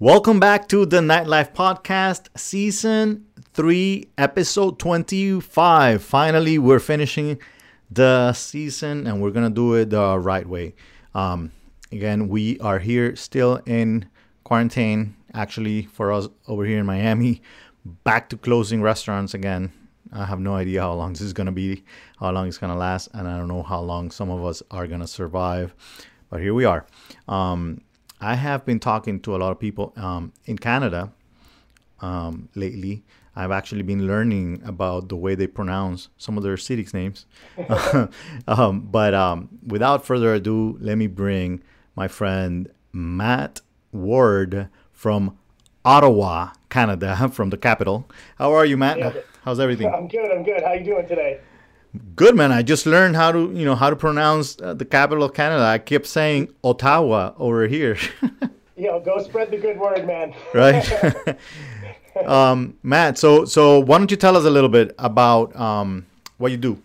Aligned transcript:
Welcome 0.00 0.40
back 0.40 0.66
to 0.70 0.86
the 0.86 0.96
Nightlife 0.96 1.54
Podcast, 1.54 2.26
Season 2.36 3.26
3, 3.52 4.08
Episode 4.18 4.76
25. 4.80 6.02
Finally, 6.02 6.58
we're 6.58 6.80
finishing 6.80 7.38
the 7.88 8.32
season 8.32 9.06
and 9.06 9.22
we're 9.22 9.30
going 9.30 9.48
to 9.48 9.54
do 9.54 9.74
it 9.74 9.90
the 9.90 10.18
right 10.18 10.48
way. 10.48 10.74
Um, 11.14 11.52
again, 11.92 12.26
we 12.26 12.58
are 12.58 12.80
here 12.80 13.14
still 13.14 13.60
in 13.66 14.06
quarantine, 14.42 15.14
actually, 15.32 15.82
for 15.82 16.12
us 16.12 16.26
over 16.48 16.64
here 16.64 16.80
in 16.80 16.86
Miami, 16.86 17.40
back 18.02 18.28
to 18.30 18.36
closing 18.36 18.82
restaurants 18.82 19.32
again. 19.32 19.72
I 20.12 20.24
have 20.24 20.40
no 20.40 20.56
idea 20.56 20.80
how 20.80 20.94
long 20.94 21.12
this 21.12 21.22
is 21.22 21.32
going 21.32 21.46
to 21.46 21.52
be, 21.52 21.84
how 22.18 22.32
long 22.32 22.48
it's 22.48 22.58
going 22.58 22.72
to 22.72 22.78
last, 22.78 23.10
and 23.14 23.28
I 23.28 23.38
don't 23.38 23.46
know 23.46 23.62
how 23.62 23.80
long 23.80 24.10
some 24.10 24.28
of 24.28 24.44
us 24.44 24.60
are 24.72 24.88
going 24.88 25.02
to 25.02 25.06
survive. 25.06 25.72
But 26.30 26.40
here 26.40 26.52
we 26.52 26.64
are. 26.64 26.84
Um, 27.28 27.82
I 28.24 28.36
have 28.36 28.64
been 28.64 28.80
talking 28.80 29.20
to 29.20 29.36
a 29.36 29.38
lot 29.38 29.52
of 29.52 29.58
people 29.60 29.92
um, 29.96 30.32
in 30.46 30.56
Canada 30.56 31.12
um, 32.00 32.48
lately. 32.54 33.04
I've 33.36 33.50
actually 33.50 33.82
been 33.82 34.06
learning 34.06 34.62
about 34.64 35.10
the 35.10 35.16
way 35.16 35.34
they 35.34 35.46
pronounce 35.46 36.08
some 36.16 36.38
of 36.38 36.42
their 36.42 36.56
cities' 36.56 36.94
names. 36.94 37.26
um, 38.48 38.88
but 38.90 39.12
um, 39.12 39.50
without 39.66 40.06
further 40.06 40.32
ado, 40.32 40.78
let 40.80 40.96
me 40.96 41.06
bring 41.06 41.62
my 41.96 42.08
friend 42.08 42.70
Matt 42.94 43.60
Ward 43.92 44.70
from 44.92 45.36
Ottawa, 45.84 46.52
Canada, 46.70 47.28
from 47.32 47.50
the 47.50 47.58
capital. 47.58 48.08
How 48.38 48.54
are 48.54 48.64
you, 48.64 48.78
Matt? 48.78 49.24
How's 49.44 49.60
everything? 49.60 49.92
I'm 49.92 50.08
good. 50.08 50.30
I'm 50.30 50.44
good. 50.44 50.62
How 50.62 50.70
are 50.70 50.76
you 50.76 50.84
doing 50.84 51.06
today? 51.06 51.40
Good 52.16 52.36
man. 52.36 52.50
I 52.50 52.62
just 52.62 52.86
learned 52.86 53.16
how 53.16 53.30
to, 53.32 53.52
you 53.52 53.64
know, 53.64 53.74
how 53.74 53.90
to 53.90 53.96
pronounce 53.96 54.60
uh, 54.60 54.74
the 54.74 54.84
capital 54.84 55.24
of 55.24 55.34
Canada. 55.34 55.62
I 55.62 55.78
kept 55.78 56.06
saying 56.06 56.52
Ottawa 56.62 57.32
over 57.38 57.66
here. 57.66 57.96
You 58.76 58.88
know, 58.88 58.98
go 58.98 59.22
spread 59.22 59.52
the 59.52 59.56
good 59.56 59.78
word, 59.78 60.04
man. 60.04 60.34
right? 60.54 61.38
um, 62.26 62.76
Matt, 62.82 63.18
so 63.18 63.44
so 63.44 63.78
why 63.78 63.98
don't 63.98 64.10
you 64.10 64.16
tell 64.16 64.36
us 64.36 64.44
a 64.44 64.50
little 64.50 64.68
bit 64.68 64.94
about 64.98 65.54
um, 65.54 66.06
what 66.38 66.50
you 66.50 66.56
do, 66.56 66.82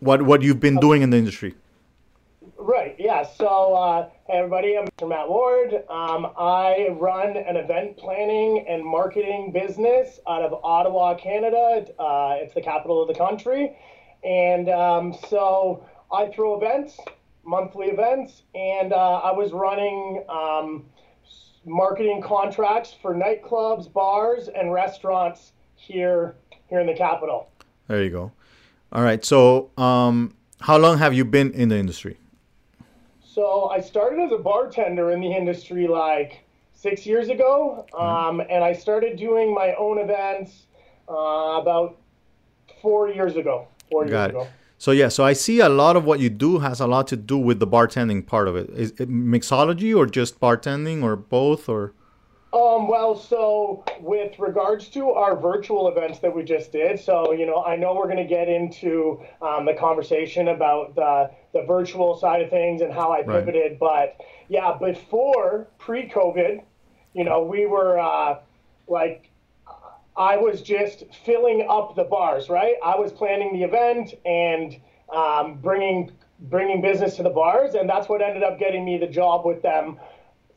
what 0.00 0.22
what 0.22 0.42
you've 0.42 0.58
been 0.58 0.78
doing 0.78 1.02
in 1.02 1.10
the 1.10 1.16
industry? 1.16 1.54
Right. 2.56 2.96
Yeah. 2.98 3.24
So, 3.24 3.74
uh, 3.74 4.08
hey 4.26 4.38
everybody, 4.38 4.76
I'm 4.76 4.88
Mr. 4.88 5.08
Matt 5.08 5.28
Ward. 5.28 5.74
Um, 5.88 6.32
I 6.36 6.88
run 6.98 7.36
an 7.36 7.56
event 7.56 7.96
planning 7.96 8.66
and 8.68 8.84
marketing 8.84 9.52
business 9.52 10.18
out 10.28 10.42
of 10.42 10.52
Ottawa, 10.64 11.14
Canada. 11.14 11.86
Uh, 12.00 12.34
it's 12.40 12.52
the 12.52 12.60
capital 12.60 13.00
of 13.00 13.06
the 13.06 13.14
country, 13.14 13.76
and 14.24 14.68
um, 14.68 15.14
so 15.28 15.84
I 16.12 16.28
throw 16.28 16.56
events, 16.56 16.98
monthly 17.44 17.86
events, 17.86 18.42
and 18.54 18.92
uh, 18.92 19.20
I 19.24 19.32
was 19.32 19.52
running. 19.52 20.24
Um, 20.28 20.84
marketing 21.68 22.22
contracts 22.22 22.94
for 23.00 23.14
nightclubs, 23.14 23.92
bars, 23.92 24.48
and 24.48 24.72
restaurants 24.72 25.52
here 25.76 26.34
here 26.68 26.80
in 26.80 26.86
the 26.86 26.94
capital. 26.94 27.50
There 27.86 28.02
you 28.02 28.10
go. 28.10 28.32
All 28.92 29.02
right. 29.02 29.24
So, 29.24 29.70
um, 29.78 30.34
how 30.60 30.78
long 30.78 30.98
have 30.98 31.14
you 31.14 31.24
been 31.24 31.52
in 31.52 31.68
the 31.68 31.76
industry? 31.76 32.18
So 33.22 33.68
I 33.68 33.80
started 33.80 34.20
as 34.20 34.32
a 34.32 34.38
bartender 34.38 35.12
in 35.12 35.20
the 35.20 35.32
industry 35.32 35.86
like 35.86 36.40
six 36.74 37.06
years 37.06 37.28
ago, 37.28 37.86
um, 37.96 38.40
and 38.40 38.64
I 38.64 38.72
started 38.72 39.16
doing 39.16 39.54
my 39.54 39.74
own 39.74 39.98
events 39.98 40.66
uh, 41.08 41.60
about 41.60 41.96
four 42.82 43.08
years 43.08 43.36
ago. 43.36 43.68
Four 43.90 44.04
years 44.04 44.12
Got 44.12 44.30
ago. 44.30 44.42
it. 44.42 44.48
So 44.80 44.92
yeah, 44.92 45.08
so 45.08 45.24
I 45.24 45.32
see 45.32 45.58
a 45.60 45.68
lot 45.68 45.96
of 45.96 46.04
what 46.04 46.20
you 46.20 46.30
do 46.30 46.58
has 46.60 46.78
a 46.80 46.86
lot 46.86 47.08
to 47.08 47.16
do 47.16 47.36
with 47.36 47.58
the 47.58 47.66
bartending 47.66 48.24
part 48.24 48.46
of 48.46 48.54
it. 48.54 48.70
Is 48.70 48.92
it 48.92 49.10
mixology 49.10 49.96
or 49.96 50.06
just 50.06 50.38
bartending 50.38 51.02
or 51.02 51.16
both 51.16 51.68
or? 51.68 51.94
Um, 52.52 52.88
well, 52.88 53.14
so 53.14 53.84
with 54.00 54.38
regards 54.38 54.88
to 54.90 55.10
our 55.10 55.36
virtual 55.36 55.88
events 55.88 56.20
that 56.20 56.34
we 56.34 56.44
just 56.44 56.72
did, 56.72 56.98
so 56.98 57.32
you 57.32 57.44
know, 57.44 57.62
I 57.64 57.76
know 57.76 57.94
we're 57.94 58.04
going 58.06 58.16
to 58.16 58.24
get 58.24 58.48
into 58.48 59.20
um, 59.42 59.66
the 59.66 59.74
conversation 59.74 60.48
about 60.48 60.94
the 60.94 61.30
the 61.52 61.66
virtual 61.66 62.16
side 62.16 62.40
of 62.42 62.48
things 62.48 62.80
and 62.80 62.92
how 62.92 63.12
I 63.12 63.22
Right. 63.22 63.44
pivoted, 63.44 63.78
but 63.78 64.16
yeah, 64.48 64.78
before 64.78 65.66
pre-COVID, 65.78 66.62
you 67.14 67.24
know, 67.24 67.42
we 67.42 67.66
were 67.66 67.98
uh, 67.98 68.38
like 68.86 69.28
I 70.18 70.36
was 70.36 70.62
just 70.62 71.04
filling 71.24 71.64
up 71.70 71.94
the 71.94 72.02
bars, 72.02 72.48
right? 72.48 72.74
I 72.84 72.96
was 72.98 73.12
planning 73.12 73.52
the 73.52 73.62
event 73.62 74.14
and 74.26 74.76
um, 75.14 75.58
bringing 75.62 76.10
bringing 76.42 76.80
business 76.80 77.16
to 77.16 77.22
the 77.22 77.30
bars, 77.30 77.74
and 77.74 77.88
that's 77.88 78.08
what 78.08 78.20
ended 78.20 78.42
up 78.42 78.58
getting 78.58 78.84
me 78.84 78.98
the 78.98 79.06
job 79.06 79.46
with 79.46 79.62
them 79.62 79.96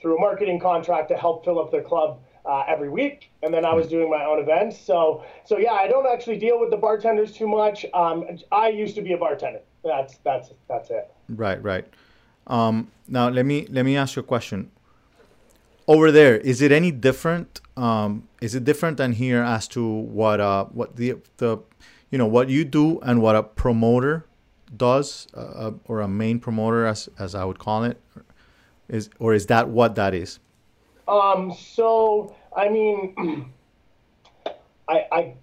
through 0.02 0.18
a 0.18 0.20
marketing 0.20 0.60
contract 0.60 1.10
to 1.10 1.16
help 1.16 1.46
fill 1.46 1.60
up 1.60 1.72
their 1.72 1.84
club 1.84 2.20
uh, 2.46 2.64
every 2.68 2.90
week. 2.90 3.30
And 3.44 3.54
then 3.54 3.66
I 3.66 3.74
was 3.74 3.88
doing 3.88 4.10
my 4.10 4.26
own 4.26 4.40
events. 4.40 4.80
So 4.80 5.24
so 5.46 5.60
yeah, 5.60 5.74
I 5.74 5.88
don't 5.88 6.08
actually 6.12 6.40
deal 6.40 6.60
with 6.60 6.72
the 6.72 6.78
bartenders 6.78 7.32
too 7.32 7.48
much. 7.48 7.86
Um, 7.94 8.26
I 8.52 8.70
used 8.70 8.96
to 8.96 9.02
be 9.04 9.14
a 9.14 9.18
bartender. 9.18 9.62
That's 9.84 10.18
that's 10.24 10.50
that's 10.68 10.90
it. 10.90 11.12
Right, 11.30 11.62
right. 11.62 11.86
Um, 12.48 12.92
now 13.08 13.30
let 13.30 13.46
me 13.46 13.68
let 13.70 13.86
me 13.86 13.96
ask 13.96 14.16
you 14.16 14.22
a 14.22 14.26
question. 14.26 14.72
Over 15.92 16.10
there, 16.10 16.38
is 16.38 16.62
it 16.62 16.72
any 16.72 16.90
different? 16.90 17.60
Um, 17.76 18.30
is 18.40 18.56
it 18.56 18.64
different 18.64 18.96
than 18.96 19.12
here 19.12 19.44
as 19.44 19.68
to 19.76 19.86
what 19.86 20.40
uh 20.40 20.64
what 20.66 20.96
the 20.96 21.16
the 21.36 21.58
you 22.12 22.18
know 22.18 22.28
what 22.28 22.48
you 22.48 22.64
do 22.64 23.02
and 23.02 23.22
what 23.22 23.36
a 23.36 23.44
promoter 23.44 24.26
does 24.78 25.28
uh, 25.34 25.72
or 25.90 26.00
a 26.00 26.08
main 26.08 26.40
promoter 26.40 26.86
as 26.86 27.10
as 27.20 27.36
I 27.36 27.44
would 27.44 27.60
call 27.60 27.84
it 27.84 28.02
is 28.88 29.10
or 29.20 29.34
is 29.34 29.48
that 29.48 29.68
what 29.68 29.96
that 29.96 30.14
is? 30.14 30.40
Um, 31.10 31.54
so 31.54 32.38
I 32.56 32.70
mean, 32.70 33.52
I, 34.88 35.06
I 35.12 35.34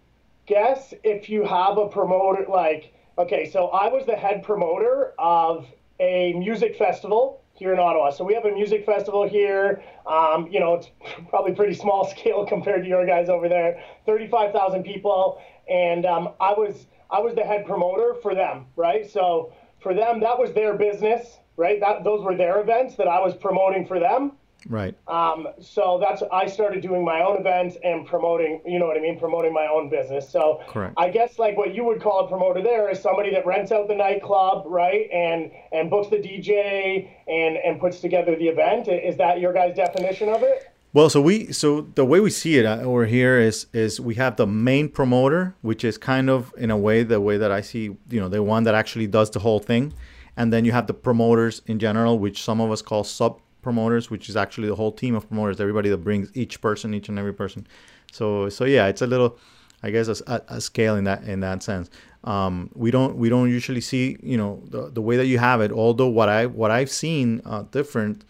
guess 0.47 0.95
if 1.05 1.29
you 1.29 1.45
have 1.45 1.77
a 1.77 1.89
promoter, 1.89 2.47
like, 2.49 2.95
okay, 3.19 3.51
so 3.51 3.67
I 3.69 3.89
was 3.89 4.07
the 4.07 4.17
head 4.17 4.43
promoter 4.43 5.13
of 5.19 5.67
a 6.01 6.33
music 6.33 6.75
festival 6.79 7.43
here 7.59 7.73
in 7.73 7.79
Ottawa. 7.79 8.11
So 8.11 8.25
we 8.25 8.35
have 8.35 8.45
a 8.45 8.53
music 8.53 8.87
festival 8.87 9.29
here. 9.29 9.83
Um, 10.07 10.49
you 10.51 10.61
know, 10.61 10.75
it's 10.75 10.91
probably 11.29 11.55
pretty 11.55 11.75
small 11.75 12.05
scale 12.09 12.47
compared 12.47 12.83
to 12.83 12.89
your 12.89 13.05
guys 13.07 13.29
over 13.29 13.49
there. 13.49 13.83
Thirty-five 14.07 14.53
thousand 14.53 14.85
people, 14.85 15.41
and 15.69 16.07
um, 16.07 16.31
I 16.41 16.53
was 16.53 16.87
I 17.11 17.21
was 17.21 17.35
the 17.35 17.45
head 17.45 17.67
promoter 17.67 18.15
for 18.23 18.35
them, 18.35 18.67
right? 18.77 19.11
So 19.11 19.53
for 19.81 19.95
them, 19.95 20.21
that 20.21 20.39
was 20.39 20.53
their 20.53 20.75
business, 20.75 21.39
right? 21.57 21.81
That 21.81 22.05
those 22.05 22.23
were 22.25 22.37
their 22.37 22.61
events 22.61 22.97
that 22.97 23.09
I 23.09 23.21
was 23.21 23.35
promoting 23.35 23.87
for 23.87 23.99
them. 23.99 24.33
Right. 24.69 24.95
Um, 25.07 25.49
so 25.61 25.99
that's 26.01 26.23
I 26.33 26.47
started 26.47 26.83
doing 26.83 27.05
my 27.05 27.23
own 27.23 27.39
events 27.39 27.77
and 27.85 28.07
promoting, 28.07 28.61
you 28.67 28.79
know 28.79 28.87
what 28.87 28.97
I 28.97 29.01
mean, 29.01 29.19
promoting 29.19 29.53
my 29.53 29.69
own 29.69 29.89
business. 29.89 30.29
So 30.29 30.61
Correct. 30.67 30.95
I 30.97 31.11
guess 31.11 31.39
like 31.39 31.57
what 31.57 31.75
you 31.75 31.85
would 31.85 32.03
call 32.03 32.25
a 32.25 32.29
promoter 32.29 32.61
there 32.61 32.91
is 32.91 33.01
somebody 33.01 33.31
that 33.31 33.47
rents 33.47 33.71
out 33.71 33.89
the 33.89 33.95
nightclub, 33.95 34.65
right, 34.67 35.09
and 35.13 35.51
and 35.73 35.89
books 35.89 36.09
the 36.09 36.17
DJ 36.17 37.09
and 37.29 37.57
and 37.57 37.81
puts 37.81 38.01
together 38.01 38.35
the 38.35 38.49
event. 38.49 38.89
Is 38.89 39.17
that 39.19 39.41
your 39.41 39.53
guys' 39.53 39.77
definition 39.77 40.29
of 40.29 40.43
it? 40.43 40.73
Well, 40.93 41.11
so 41.11 41.21
we 41.21 41.53
so 41.53 41.83
the 41.83 42.05
way 42.05 42.19
we 42.19 42.31
see 42.31 42.59
it 42.59 42.67
uh, 42.67 42.79
over 42.79 43.07
here 43.07 43.39
is 43.39 43.67
is 43.73 44.01
we 44.01 44.17
have 44.17 44.37
the 44.37 44.47
main 44.47 44.89
promoter, 44.89 45.55
which 45.61 45.85
is 45.85 45.99
kind 45.99 46.29
of 46.29 46.53
in 46.59 46.71
a 46.71 46.77
way 46.77 47.05
the 47.05 47.21
way 47.21 47.37
that 47.37 47.53
I 47.53 47.61
see, 47.61 47.97
you 48.11 48.21
know, 48.21 48.29
the 48.29 48.43
one 48.43 48.65
that 48.65 48.75
actually 48.75 49.07
does 49.07 49.31
the 49.31 49.39
whole 49.39 49.61
thing, 49.61 49.93
and 50.37 50.53
then 50.53 50.65
you 50.65 50.73
have 50.73 50.87
the 50.87 50.95
promoters 50.95 51.63
in 51.67 51.79
general, 51.79 52.19
which 52.19 52.43
some 52.43 52.61
of 52.61 52.71
us 52.71 52.83
call 52.83 53.05
sub 53.05 53.41
promoters, 53.63 54.11
which 54.11 54.29
is 54.29 54.37
actually 54.37 54.69
the 54.69 54.75
whole 54.75 54.93
team 54.93 55.15
of 55.15 55.29
promoters, 55.29 55.61
everybody 55.61 55.89
that 55.91 55.99
brings 55.99 56.31
each 56.35 56.61
person, 56.61 56.95
each 56.95 57.09
and 57.09 57.19
every 57.19 57.35
person. 57.35 57.67
So 58.13 58.49
so 58.49 58.65
yeah, 58.65 58.87
it's 58.87 59.03
a 59.03 59.07
little, 59.07 59.39
I 59.83 59.91
guess, 59.91 60.09
a, 60.09 60.43
a 60.49 60.61
scale 60.61 60.97
in 60.97 61.05
that 61.05 61.25
in 61.25 61.41
that 61.41 61.63
sense. 61.63 61.91
Um, 62.25 62.71
we 62.75 62.91
don't 62.91 63.17
we 63.17 63.29
don't 63.29 63.49
usually 63.49 63.81
see 63.81 64.17
you 64.23 64.37
know 64.37 64.63
the, 64.69 64.91
the 64.91 65.03
way 65.03 65.17
that 65.17 65.27
you 65.27 65.39
have 65.39 65.61
it. 65.61 65.73
Although 65.73 66.09
what 66.09 66.29
I 66.29 66.47
what 66.47 66.71
I've 66.71 66.91
seen 66.91 67.41
uh, 67.45 67.63
different 67.71 68.25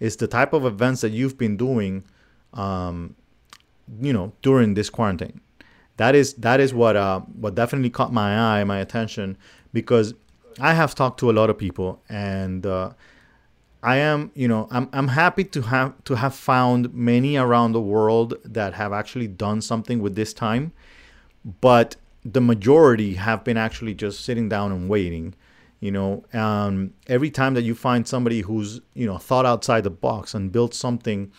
is 0.00 0.16
the 0.16 0.26
type 0.26 0.52
of 0.52 0.64
events 0.64 1.00
that 1.00 1.10
you've 1.10 1.38
been 1.38 1.56
doing 1.56 2.04
um, 2.54 3.14
you 4.00 4.12
know 4.12 4.32
during 4.42 4.74
this 4.74 4.88
quarantine 4.90 5.40
that 5.96 6.14
is 6.14 6.34
that 6.34 6.60
is 6.60 6.72
what 6.72 6.96
uh, 6.96 7.20
what 7.20 7.54
definitely 7.54 7.90
caught 7.90 8.12
my 8.12 8.60
eye 8.60 8.64
my 8.64 8.78
attention 8.78 9.36
because 9.72 10.14
i 10.60 10.72
have 10.72 10.94
talked 10.94 11.18
to 11.18 11.30
a 11.30 11.32
lot 11.32 11.50
of 11.50 11.58
people 11.58 12.00
and 12.08 12.66
uh, 12.66 12.90
i 13.82 13.96
am 13.96 14.30
you 14.34 14.48
know 14.48 14.68
I'm, 14.70 14.88
I'm 14.92 15.08
happy 15.08 15.44
to 15.44 15.62
have 15.62 16.02
to 16.04 16.14
have 16.14 16.34
found 16.34 16.92
many 16.94 17.36
around 17.36 17.72
the 17.72 17.80
world 17.80 18.34
that 18.44 18.74
have 18.74 18.92
actually 18.92 19.28
done 19.28 19.60
something 19.60 20.00
with 20.00 20.14
this 20.14 20.32
time 20.32 20.72
but 21.60 21.96
the 22.24 22.40
majority 22.40 23.14
have 23.14 23.42
been 23.44 23.56
actually 23.56 23.94
just 23.94 24.24
sitting 24.24 24.48
down 24.48 24.72
and 24.72 24.88
waiting 24.88 25.34
you 25.80 25.90
know 25.90 26.24
um, 26.32 26.94
every 27.08 27.30
time 27.30 27.54
that 27.54 27.62
you 27.62 27.74
find 27.74 28.06
somebody 28.06 28.42
who's 28.42 28.80
you 28.94 29.06
know 29.06 29.18
thought 29.18 29.44
outside 29.44 29.82
the 29.82 29.90
box 29.90 30.34
and 30.34 30.52
built 30.52 30.74
something 30.74 31.32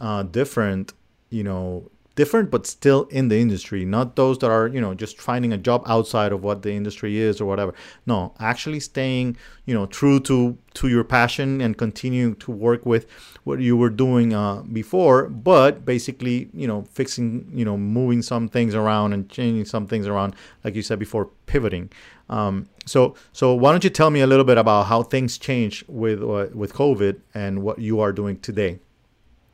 uh, 0.00 0.22
different 0.22 0.92
you 1.30 1.42
know 1.42 1.90
different 2.18 2.50
but 2.50 2.66
still 2.66 3.04
in 3.18 3.28
the 3.28 3.38
industry. 3.38 3.84
Not 3.84 4.16
those 4.16 4.38
that 4.38 4.50
are 4.50 4.66
you 4.66 4.80
know 4.80 4.92
just 4.92 5.20
finding 5.20 5.52
a 5.52 5.56
job 5.68 5.84
outside 5.86 6.32
of 6.32 6.42
what 6.42 6.62
the 6.62 6.72
industry 6.72 7.16
is 7.16 7.40
or 7.40 7.46
whatever. 7.46 7.72
No 8.06 8.34
actually 8.40 8.80
staying 8.80 9.36
you 9.66 9.74
know 9.76 9.86
true 9.86 10.18
to 10.28 10.58
to 10.80 10.88
your 10.88 11.04
passion 11.04 11.60
and 11.60 11.78
continuing 11.78 12.34
to 12.44 12.50
work 12.50 12.84
with 12.84 13.06
what 13.44 13.60
you 13.60 13.76
were 13.76 13.94
doing 14.04 14.34
uh, 14.34 14.62
before 14.80 15.28
but 15.28 15.84
basically 15.84 16.48
you 16.52 16.66
know 16.66 16.80
fixing 16.98 17.28
you 17.60 17.64
know 17.64 17.76
moving 17.76 18.20
some 18.22 18.48
things 18.48 18.74
around 18.74 19.12
and 19.12 19.28
changing 19.28 19.64
some 19.64 19.86
things 19.86 20.06
around 20.08 20.34
like 20.64 20.74
you 20.74 20.82
said 20.82 20.98
before 20.98 21.26
pivoting. 21.46 21.88
Um, 22.28 22.68
so 22.84 23.14
so 23.32 23.54
why 23.54 23.70
don't 23.70 23.84
you 23.84 23.94
tell 24.00 24.10
me 24.10 24.20
a 24.22 24.26
little 24.26 24.48
bit 24.52 24.58
about 24.58 24.86
how 24.86 25.04
things 25.04 25.38
change 25.38 25.84
with 25.86 26.20
uh, 26.20 26.48
with 26.62 26.72
covid 26.82 27.20
and 27.32 27.62
what 27.62 27.78
you 27.78 28.00
are 28.00 28.12
doing 28.12 28.36
today 28.40 28.80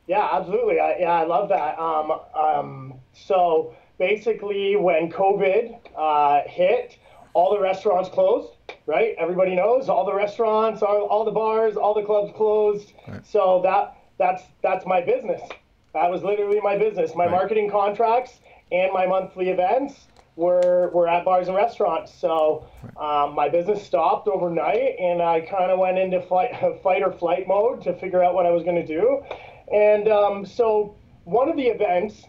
yeah, 0.07 0.29
absolutely. 0.31 0.79
I, 0.79 0.97
yeah, 0.99 1.13
I 1.13 1.25
love 1.25 1.49
that. 1.49 1.79
Um, 1.79 2.19
um, 2.33 2.93
so 3.13 3.75
basically, 3.97 4.75
when 4.75 5.11
COVID 5.11 5.79
uh, 5.97 6.41
hit, 6.47 6.97
all 7.33 7.53
the 7.53 7.59
restaurants 7.59 8.09
closed. 8.09 8.53
Right? 8.87 9.15
Everybody 9.19 9.55
knows 9.55 9.89
all 9.89 10.05
the 10.05 10.13
restaurants, 10.13 10.81
all, 10.81 11.05
all 11.07 11.25
the 11.25 11.31
bars, 11.31 11.75
all 11.75 11.93
the 11.93 12.03
clubs 12.03 12.31
closed. 12.35 12.93
Right. 13.07 13.25
So 13.25 13.61
that 13.63 13.97
that's 14.17 14.43
that's 14.63 14.85
my 14.85 15.01
business. 15.01 15.41
That 15.93 16.09
was 16.09 16.23
literally 16.23 16.59
my 16.61 16.77
business. 16.77 17.15
My 17.15 17.25
right. 17.25 17.31
marketing 17.31 17.69
contracts 17.69 18.39
and 18.71 18.91
my 18.93 19.05
monthly 19.05 19.49
events 19.49 20.07
were 20.35 20.89
were 20.93 21.07
at 21.07 21.25
bars 21.25 21.47
and 21.47 21.55
restaurants. 21.55 22.13
So 22.13 22.67
um, 22.97 23.35
my 23.35 23.49
business 23.49 23.83
stopped 23.83 24.27
overnight, 24.27 24.99
and 24.99 25.21
I 25.21 25.41
kind 25.41 25.71
of 25.71 25.79
went 25.79 25.97
into 25.97 26.21
fight 26.21 26.51
fight 26.83 27.01
or 27.01 27.11
flight 27.11 27.47
mode 27.47 27.83
to 27.83 27.93
figure 27.93 28.23
out 28.23 28.33
what 28.33 28.45
I 28.45 28.51
was 28.51 28.63
going 28.63 28.75
to 28.75 28.87
do. 28.87 29.23
And 29.73 30.07
um, 30.07 30.45
so 30.45 30.95
one 31.23 31.49
of 31.49 31.55
the 31.55 31.67
events 31.67 32.23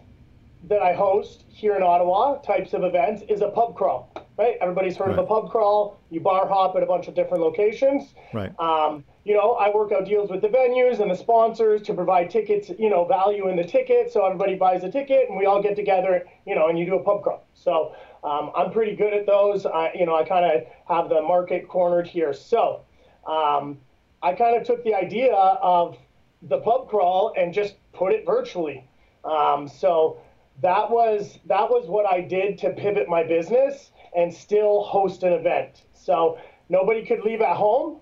that 0.67 0.81
I 0.81 0.93
host 0.93 1.43
here 1.47 1.75
in 1.75 1.83
Ottawa, 1.83 2.37
types 2.41 2.73
of 2.73 2.83
events, 2.83 3.23
is 3.29 3.41
a 3.41 3.49
pub 3.49 3.75
crawl. 3.75 4.11
Right? 4.37 4.55
Everybody's 4.61 4.95
heard 4.95 5.09
right. 5.09 5.19
of 5.19 5.25
a 5.25 5.27
pub 5.27 5.49
crawl. 5.49 5.99
You 6.11 6.19
bar 6.19 6.47
hop 6.47 6.75
at 6.75 6.83
a 6.83 6.85
bunch 6.85 7.07
of 7.07 7.15
different 7.15 7.43
locations. 7.43 8.13
Right. 8.33 8.51
Um, 8.59 9.03
you 9.23 9.33
know, 9.33 9.53
I 9.53 9.73
work 9.73 9.91
out 9.91 10.05
deals 10.05 10.29
with 10.29 10.41
the 10.41 10.47
venues 10.47 10.99
and 10.99 11.09
the 11.09 11.15
sponsors 11.15 11.81
to 11.83 11.93
provide 11.93 12.29
tickets, 12.29 12.71
you 12.77 12.89
know, 12.89 13.05
value 13.05 13.49
in 13.49 13.57
the 13.57 13.63
ticket. 13.63 14.11
So 14.11 14.25
everybody 14.25 14.55
buys 14.55 14.83
a 14.83 14.91
ticket 14.91 15.27
and 15.27 15.37
we 15.37 15.45
all 15.45 15.61
get 15.61 15.75
together, 15.75 16.25
you 16.45 16.55
know, 16.55 16.69
and 16.69 16.77
you 16.77 16.85
do 16.85 16.95
a 16.95 17.03
pub 17.03 17.23
crawl. 17.23 17.45
So 17.53 17.95
um, 18.23 18.51
I'm 18.55 18.71
pretty 18.71 18.95
good 18.95 19.13
at 19.13 19.25
those. 19.25 19.65
I, 19.65 19.91
you 19.93 20.05
know, 20.05 20.15
I 20.15 20.23
kind 20.23 20.45
of 20.45 20.63
have 20.87 21.09
the 21.09 21.21
market 21.21 21.67
cornered 21.67 22.07
here. 22.07 22.31
So 22.31 22.85
um, 23.25 23.79
I 24.21 24.33
kind 24.33 24.55
of 24.55 24.65
took 24.65 24.83
the 24.83 24.93
idea 24.93 25.33
of 25.33 25.97
the 26.41 26.59
pub 26.59 26.89
crawl 26.89 27.33
and 27.37 27.53
just 27.53 27.75
put 27.93 28.13
it 28.13 28.25
virtually. 28.25 28.87
Um, 29.23 29.67
so 29.67 30.19
that 30.61 30.89
was 30.89 31.39
that 31.45 31.69
was 31.69 31.87
what 31.87 32.05
I 32.05 32.21
did 32.21 32.57
to 32.59 32.71
pivot 32.71 33.07
my 33.07 33.23
business 33.23 33.91
and 34.15 34.33
still 34.33 34.83
host 34.83 35.23
an 35.23 35.33
event. 35.33 35.83
So 35.93 36.39
nobody 36.69 37.05
could 37.05 37.21
leave 37.21 37.41
at 37.41 37.55
home. 37.55 37.99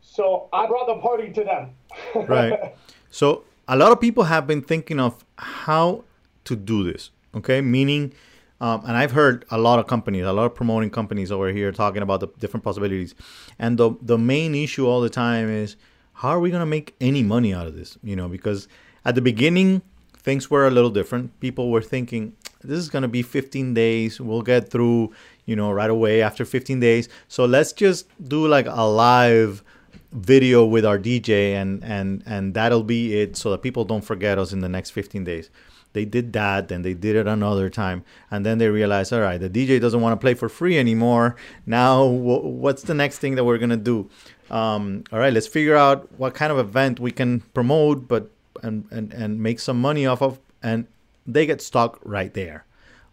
So 0.00 0.48
I 0.52 0.66
brought 0.66 0.86
the 0.86 1.00
party 1.00 1.32
to 1.32 1.44
them. 1.44 1.70
right. 2.28 2.74
So 3.10 3.44
a 3.68 3.76
lot 3.76 3.92
of 3.92 4.00
people 4.00 4.24
have 4.24 4.46
been 4.46 4.62
thinking 4.62 4.98
of 4.98 5.24
how 5.36 6.04
to 6.44 6.56
do 6.56 6.84
this. 6.84 7.10
Okay, 7.34 7.60
meaning. 7.60 8.14
Um, 8.60 8.84
and 8.86 8.96
I've 8.96 9.10
heard 9.10 9.44
a 9.50 9.58
lot 9.58 9.80
of 9.80 9.88
companies, 9.88 10.24
a 10.24 10.32
lot 10.32 10.44
of 10.44 10.54
promoting 10.54 10.88
companies 10.88 11.32
over 11.32 11.48
here 11.48 11.72
talking 11.72 12.00
about 12.00 12.20
the 12.20 12.28
different 12.38 12.62
possibilities. 12.62 13.12
And 13.58 13.76
the 13.76 13.96
the 14.00 14.16
main 14.16 14.54
issue 14.54 14.86
all 14.86 15.00
the 15.00 15.10
time 15.10 15.50
is 15.50 15.76
how 16.22 16.28
are 16.28 16.38
we 16.38 16.50
going 16.50 16.60
to 16.60 16.66
make 16.66 16.94
any 17.00 17.24
money 17.24 17.52
out 17.52 17.66
of 17.66 17.74
this? 17.74 17.98
You 18.00 18.14
know, 18.14 18.28
because 18.28 18.68
at 19.04 19.16
the 19.16 19.20
beginning, 19.20 19.82
things 20.18 20.48
were 20.48 20.68
a 20.68 20.70
little 20.70 20.88
different. 20.88 21.38
People 21.40 21.68
were 21.72 21.82
thinking, 21.82 22.36
this 22.62 22.78
is 22.78 22.88
going 22.88 23.02
to 23.02 23.08
be 23.08 23.22
15 23.22 23.74
days. 23.74 24.20
We'll 24.20 24.42
get 24.42 24.70
through, 24.70 25.12
you 25.46 25.56
know, 25.56 25.72
right 25.72 25.90
away 25.90 26.22
after 26.22 26.44
15 26.44 26.78
days. 26.78 27.08
So 27.26 27.44
let's 27.44 27.72
just 27.72 28.06
do 28.22 28.46
like 28.46 28.66
a 28.68 28.84
live 28.84 29.64
video 30.12 30.64
with 30.64 30.84
our 30.84 30.98
DJ 30.98 31.54
and 31.54 31.82
and 31.82 32.22
and 32.26 32.52
that'll 32.52 32.82
be 32.82 33.18
it 33.18 33.34
so 33.34 33.50
that 33.50 33.62
people 33.62 33.82
don't 33.82 34.04
forget 34.04 34.38
us 34.38 34.52
in 34.52 34.60
the 34.60 34.68
next 34.68 34.90
15 34.90 35.24
days. 35.24 35.50
They 35.92 36.04
did 36.04 36.32
that, 36.32 36.68
then 36.68 36.82
they 36.82 36.94
did 36.94 37.16
it 37.16 37.26
another 37.26 37.68
time, 37.68 38.04
and 38.30 38.46
then 38.46 38.58
they 38.58 38.68
realized, 38.68 39.12
all 39.12 39.20
right, 39.20 39.38
the 39.38 39.50
DJ 39.50 39.80
doesn't 39.80 40.00
want 40.00 40.18
to 40.18 40.22
play 40.22 40.34
for 40.34 40.48
free 40.48 40.78
anymore. 40.78 41.36
Now, 41.66 42.04
what's 42.06 42.82
the 42.82 42.94
next 42.94 43.18
thing 43.18 43.34
that 43.34 43.44
we're 43.44 43.58
gonna 43.58 43.76
do? 43.76 44.08
Um, 44.50 45.04
all 45.12 45.18
right, 45.18 45.32
let's 45.32 45.46
figure 45.46 45.76
out 45.76 46.08
what 46.18 46.34
kind 46.34 46.52
of 46.52 46.58
event 46.58 47.00
we 47.00 47.10
can 47.10 47.40
promote, 47.54 48.08
but 48.08 48.30
and, 48.62 48.86
and 48.90 49.12
and 49.12 49.40
make 49.40 49.60
some 49.60 49.80
money 49.80 50.06
off 50.06 50.22
of, 50.22 50.38
and 50.62 50.86
they 51.26 51.46
get 51.46 51.60
stuck 51.60 51.98
right 52.04 52.32
there. 52.34 52.64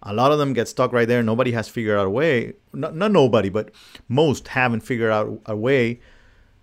A 0.03 0.13
lot 0.13 0.31
of 0.31 0.39
them 0.39 0.53
get 0.53 0.67
stuck 0.67 0.93
right 0.93 1.07
there. 1.07 1.21
Nobody 1.21 1.51
has 1.51 1.67
figured 1.67 1.99
out 1.99 2.07
a 2.07 2.09
way. 2.09 2.53
Not, 2.73 2.95
not 2.95 3.11
nobody, 3.11 3.49
but 3.49 3.71
most 4.07 4.49
haven't 4.49 4.81
figured 4.81 5.11
out 5.11 5.41
a 5.45 5.55
way. 5.55 5.99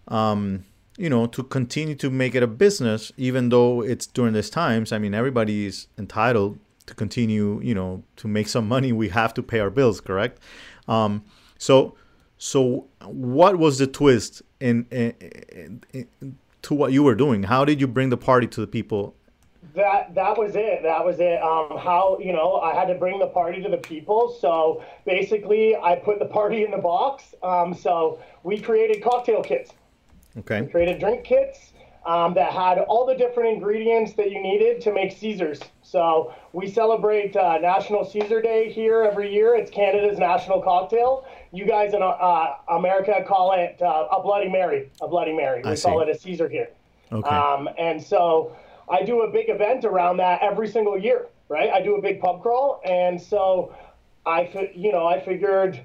Um, 0.08 0.64
you 0.96 1.10
know, 1.10 1.26
to 1.26 1.42
continue 1.42 1.94
to 1.96 2.08
make 2.08 2.34
it 2.34 2.42
a 2.42 2.46
business, 2.46 3.12
even 3.18 3.50
though 3.50 3.82
it's 3.82 4.06
during 4.06 4.32
these 4.32 4.48
times. 4.48 4.92
I 4.92 4.98
mean, 4.98 5.12
everybody 5.12 5.66
is 5.66 5.88
entitled 5.98 6.58
to 6.86 6.94
continue, 6.94 7.60
you 7.62 7.74
know, 7.74 8.02
to 8.16 8.28
make 8.28 8.48
some 8.48 8.66
money. 8.66 8.92
We 8.92 9.10
have 9.10 9.34
to 9.34 9.42
pay 9.42 9.60
our 9.60 9.70
bills, 9.70 10.00
correct? 10.00 10.40
Um, 10.88 11.24
so, 11.58 11.94
so 12.38 12.86
what 13.04 13.58
was 13.58 13.78
the 13.78 13.86
twist 13.86 14.42
in, 14.61 14.87
in, 14.91 15.82
in, 15.93 16.38
to 16.62 16.75
what 16.75 16.93
you 16.93 17.03
were 17.03 17.14
doing? 17.14 17.44
How 17.44 17.64
did 17.64 17.81
you 17.81 17.87
bring 17.87 18.11
the 18.11 18.17
party 18.17 18.47
to 18.49 18.61
the 18.61 18.67
people? 18.67 19.14
That 19.75 20.14
that 20.14 20.38
was 20.38 20.56
it. 20.56 20.82
That 20.82 21.05
was 21.05 21.20
it. 21.20 21.43
Um, 21.43 21.76
how 21.79 22.19
you 22.20 22.32
know 22.32 22.61
I 22.61 22.75
had 22.75 22.87
to 22.87 22.94
bring 22.94 23.19
the 23.19 23.26
party 23.26 23.62
to 23.62 23.69
the 23.69 23.76
people. 23.76 24.35
So 24.41 24.82
basically, 25.05 25.76
I 25.76 25.97
put 25.97 26.19
the 26.19 26.26
party 26.26 26.64
in 26.64 26.70
the 26.70 26.79
box. 26.79 27.35
Um, 27.43 27.75
so 27.75 28.19
we 28.43 28.58
created 28.58 29.03
cocktail 29.03 29.43
kits. 29.43 29.73
Okay. 30.38 30.62
We 30.62 30.69
created 30.69 30.99
drink 30.99 31.25
kits 31.25 31.73
um, 32.06 32.35
that 32.35 32.52
had 32.52 32.79
all 32.79 33.05
the 33.05 33.17
different 33.17 33.55
ingredients 33.55 34.12
that 34.14 34.31
you 34.31 34.41
needed 34.41 34.81
to 34.82 34.93
make 34.93 35.12
Caesars. 35.12 35.61
So 35.82 36.32
we 36.52 36.70
celebrate 36.70 37.37
uh, 37.37 37.59
National 37.59 38.05
Caesar 38.05 38.41
Day 38.41 38.70
here 38.70 39.02
every 39.02 39.32
year. 39.32 39.56
It's 39.56 39.70
Canada's 39.70 40.19
national 40.19 40.62
cocktail. 40.62 41.26
You 41.52 41.66
guys 41.66 41.94
in 41.94 42.02
uh, 42.02 42.54
America 42.69 43.25
call 43.26 43.52
it 43.52 43.81
uh, 43.81 44.08
a 44.10 44.22
Bloody 44.22 44.48
Mary. 44.48 44.90
A 45.00 45.08
Bloody 45.08 45.32
Mary. 45.32 45.62
We 45.64 45.76
call 45.76 46.00
it 46.00 46.08
a 46.08 46.19
Caesar 46.19 46.48
here. 46.48 46.70
Okay. 47.12 47.28
Um, 47.28 47.69
and 47.78 48.02
so 48.02 48.56
I 48.90 49.02
do 49.02 49.22
a 49.22 49.31
big 49.31 49.48
event 49.48 49.84
around 49.84 50.19
that 50.19 50.43
every 50.43 50.69
single 50.69 50.98
year, 50.98 51.26
right? 51.48 51.70
I 51.70 51.81
do 51.81 51.96
a 51.96 52.02
big 52.02 52.20
pub 52.20 52.43
crawl, 52.43 52.81
and 52.84 53.20
so 53.20 53.75
I, 54.25 54.70
you 54.75 54.93
know, 54.93 55.06
I 55.06 55.20
figured 55.20 55.80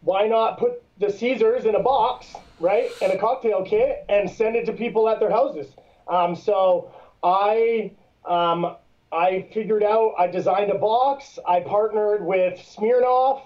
why 0.00 0.26
not 0.26 0.58
put 0.58 0.82
the 0.98 1.10
Caesars 1.10 1.64
in 1.64 1.74
a 1.74 1.82
box, 1.82 2.34
right, 2.60 2.90
and 3.02 3.12
a 3.12 3.18
cocktail 3.18 3.64
kit, 3.64 4.04
and 4.08 4.30
send 4.30 4.56
it 4.56 4.66
to 4.66 4.72
people 4.72 5.08
at 5.08 5.20
their 5.20 5.30
houses. 5.30 5.74
Um, 6.08 6.34
so 6.36 6.92
I 7.22 7.92
um, 8.24 8.76
I 9.12 9.48
figured 9.52 9.82
out 9.82 10.14
I 10.18 10.26
designed 10.26 10.70
a 10.70 10.78
box. 10.78 11.38
I 11.46 11.60
partnered 11.60 12.24
with 12.24 12.58
Smirnoff 12.58 13.42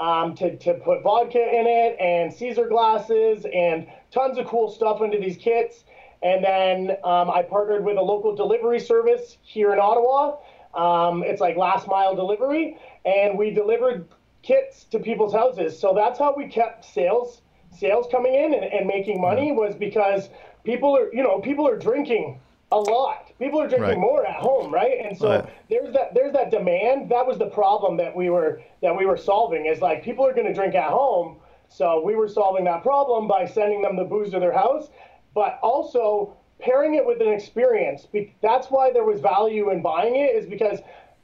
um, 0.00 0.34
to 0.36 0.56
to 0.56 0.74
put 0.74 1.02
vodka 1.02 1.38
in 1.38 1.66
it 1.66 1.96
and 2.00 2.32
Caesar 2.32 2.66
glasses 2.66 3.44
and 3.52 3.86
tons 4.10 4.38
of 4.38 4.46
cool 4.46 4.70
stuff 4.70 5.02
into 5.02 5.18
these 5.18 5.36
kits. 5.36 5.84
And 6.22 6.44
then 6.44 6.90
um, 7.04 7.30
I 7.30 7.42
partnered 7.42 7.84
with 7.84 7.96
a 7.96 8.02
local 8.02 8.34
delivery 8.34 8.80
service 8.80 9.38
here 9.42 9.72
in 9.72 9.78
Ottawa. 9.78 10.38
Um, 10.74 11.22
it's 11.24 11.40
like 11.40 11.56
last 11.56 11.86
mile 11.86 12.14
delivery, 12.14 12.78
and 13.04 13.38
we 13.38 13.50
delivered 13.50 14.08
kits 14.42 14.84
to 14.84 14.98
people's 14.98 15.32
houses. 15.32 15.78
So 15.78 15.92
that's 15.94 16.18
how 16.18 16.34
we 16.36 16.48
kept 16.48 16.84
sales 16.84 17.42
sales 17.72 18.06
coming 18.10 18.34
in 18.34 18.52
and, 18.52 18.64
and 18.64 18.86
making 18.86 19.20
money 19.20 19.52
was 19.52 19.74
because 19.74 20.28
people 20.64 20.96
are 20.96 21.12
you 21.14 21.22
know 21.22 21.40
people 21.40 21.68
are 21.68 21.78
drinking 21.78 22.40
a 22.72 22.78
lot. 22.78 23.29
People 23.40 23.60
are 23.60 23.66
drinking 23.68 23.88
right. 23.88 23.98
more 23.98 24.26
at 24.26 24.36
home, 24.36 24.72
right? 24.72 24.98
And 25.02 25.16
so 25.16 25.30
right. 25.30 25.48
there's 25.70 25.92
that 25.94 26.12
there's 26.12 26.32
that 26.34 26.50
demand. 26.50 27.10
That 27.10 27.26
was 27.26 27.38
the 27.38 27.46
problem 27.46 27.96
that 27.96 28.14
we 28.14 28.28
were 28.28 28.60
that 28.82 28.94
we 28.96 29.06
were 29.06 29.16
solving 29.16 29.64
is 29.64 29.80
like 29.80 30.04
people 30.04 30.26
are 30.26 30.34
going 30.34 30.46
to 30.46 30.52
drink 30.52 30.74
at 30.74 30.90
home. 30.90 31.38
So 31.68 32.02
we 32.04 32.16
were 32.16 32.28
solving 32.28 32.64
that 32.64 32.82
problem 32.82 33.26
by 33.26 33.46
sending 33.46 33.80
them 33.80 33.96
the 33.96 34.04
booze 34.04 34.32
to 34.32 34.40
their 34.40 34.52
house, 34.52 34.90
but 35.34 35.58
also 35.62 36.36
pairing 36.58 36.96
it 36.96 37.06
with 37.06 37.22
an 37.22 37.28
experience. 37.28 38.06
That's 38.42 38.66
why 38.66 38.92
there 38.92 39.04
was 39.04 39.20
value 39.20 39.70
in 39.70 39.80
buying 39.80 40.16
it 40.16 40.36
is 40.36 40.46
because 40.46 40.80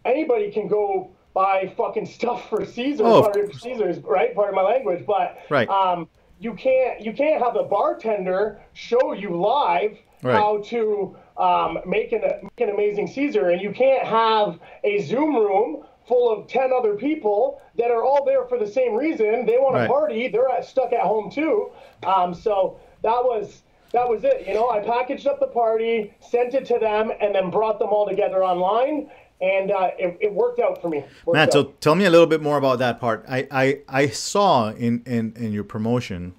anybody 0.07 0.51
can 0.51 0.69
go 0.69 1.11
buy 1.35 1.71
fucking 1.77 2.07
stuff 2.07 2.49
for 2.49 2.65
Caesar, 2.65 3.05
oh, 3.05 3.23
part 3.23 3.37
of 3.37 3.53
Caesar's, 3.61 3.99
right? 3.99 4.35
Part 4.35 4.49
of 4.49 4.55
my 4.55 4.63
language, 4.63 5.05
but 5.07 5.39
right. 5.51 5.69
um, 5.69 6.09
you 6.39 6.55
can't 6.55 7.03
you 7.03 7.13
can't 7.13 7.43
have 7.43 7.53
the 7.53 7.65
bartender 7.65 8.59
show 8.73 9.13
you 9.13 9.37
live 9.37 9.99
right. 10.23 10.35
how 10.35 10.63
to 10.63 11.15
um, 11.39 11.79
make, 11.87 12.13
an, 12.13 12.23
make 12.23 12.61
an 12.61 12.71
amazing 12.71 13.07
Caesar, 13.07 13.51
and 13.51 13.61
you 13.61 13.73
can't 13.73 14.07
have 14.07 14.59
a 14.85 15.01
Zoom 15.03 15.37
room 15.37 15.85
full 16.07 16.33
of 16.33 16.47
10 16.49 16.71
other 16.73 16.95
people 16.95 17.61
that 17.77 17.91
are 17.91 18.05
all 18.05 18.25
there 18.25 18.45
for 18.47 18.59
the 18.59 18.67
same 18.67 18.95
reason. 18.95 19.45
They 19.45 19.59
want 19.59 19.75
right. 19.75 19.83
to 19.83 19.89
party. 19.89 20.29
They're 20.29 20.49
stuck 20.63 20.93
at 20.93 21.01
home 21.01 21.31
too. 21.31 21.71
Um, 22.07 22.33
so 22.33 22.81
that 23.03 23.23
was 23.23 23.63
that 23.93 24.09
was 24.09 24.25
it. 24.25 24.47
You 24.47 24.55
know, 24.55 24.71
I 24.71 24.81
packaged 24.81 25.27
up 25.27 25.41
the 25.41 25.47
party, 25.47 26.13
sent 26.21 26.55
it 26.55 26.67
to 26.67 26.79
them, 26.79 27.11
and 27.21 27.35
then 27.35 27.51
brought 27.51 27.79
them 27.79 27.89
all 27.89 28.07
together 28.07 28.45
online 28.45 29.09
and 29.41 29.71
uh, 29.71 29.91
it, 29.99 30.17
it 30.21 30.33
worked 30.33 30.61
out 30.61 30.81
for 30.81 30.89
me. 30.89 31.05
Matt, 31.31 31.49
out. 31.49 31.53
so 31.53 31.65
tell 31.81 31.95
me 31.95 32.07
a 32.07 32.11
little 32.11 32.27
bit 32.27 32.41
more 32.41 32.57
about 32.57 32.79
that 32.79 33.01
part. 33.01 33.25
I, 33.29 33.47
I, 33.51 33.81
I 33.87 34.07
saw 34.09 34.71
in, 34.71 35.03
in, 35.05 35.35
in 35.37 35.53
your 35.53 35.65
promotion 35.65 36.35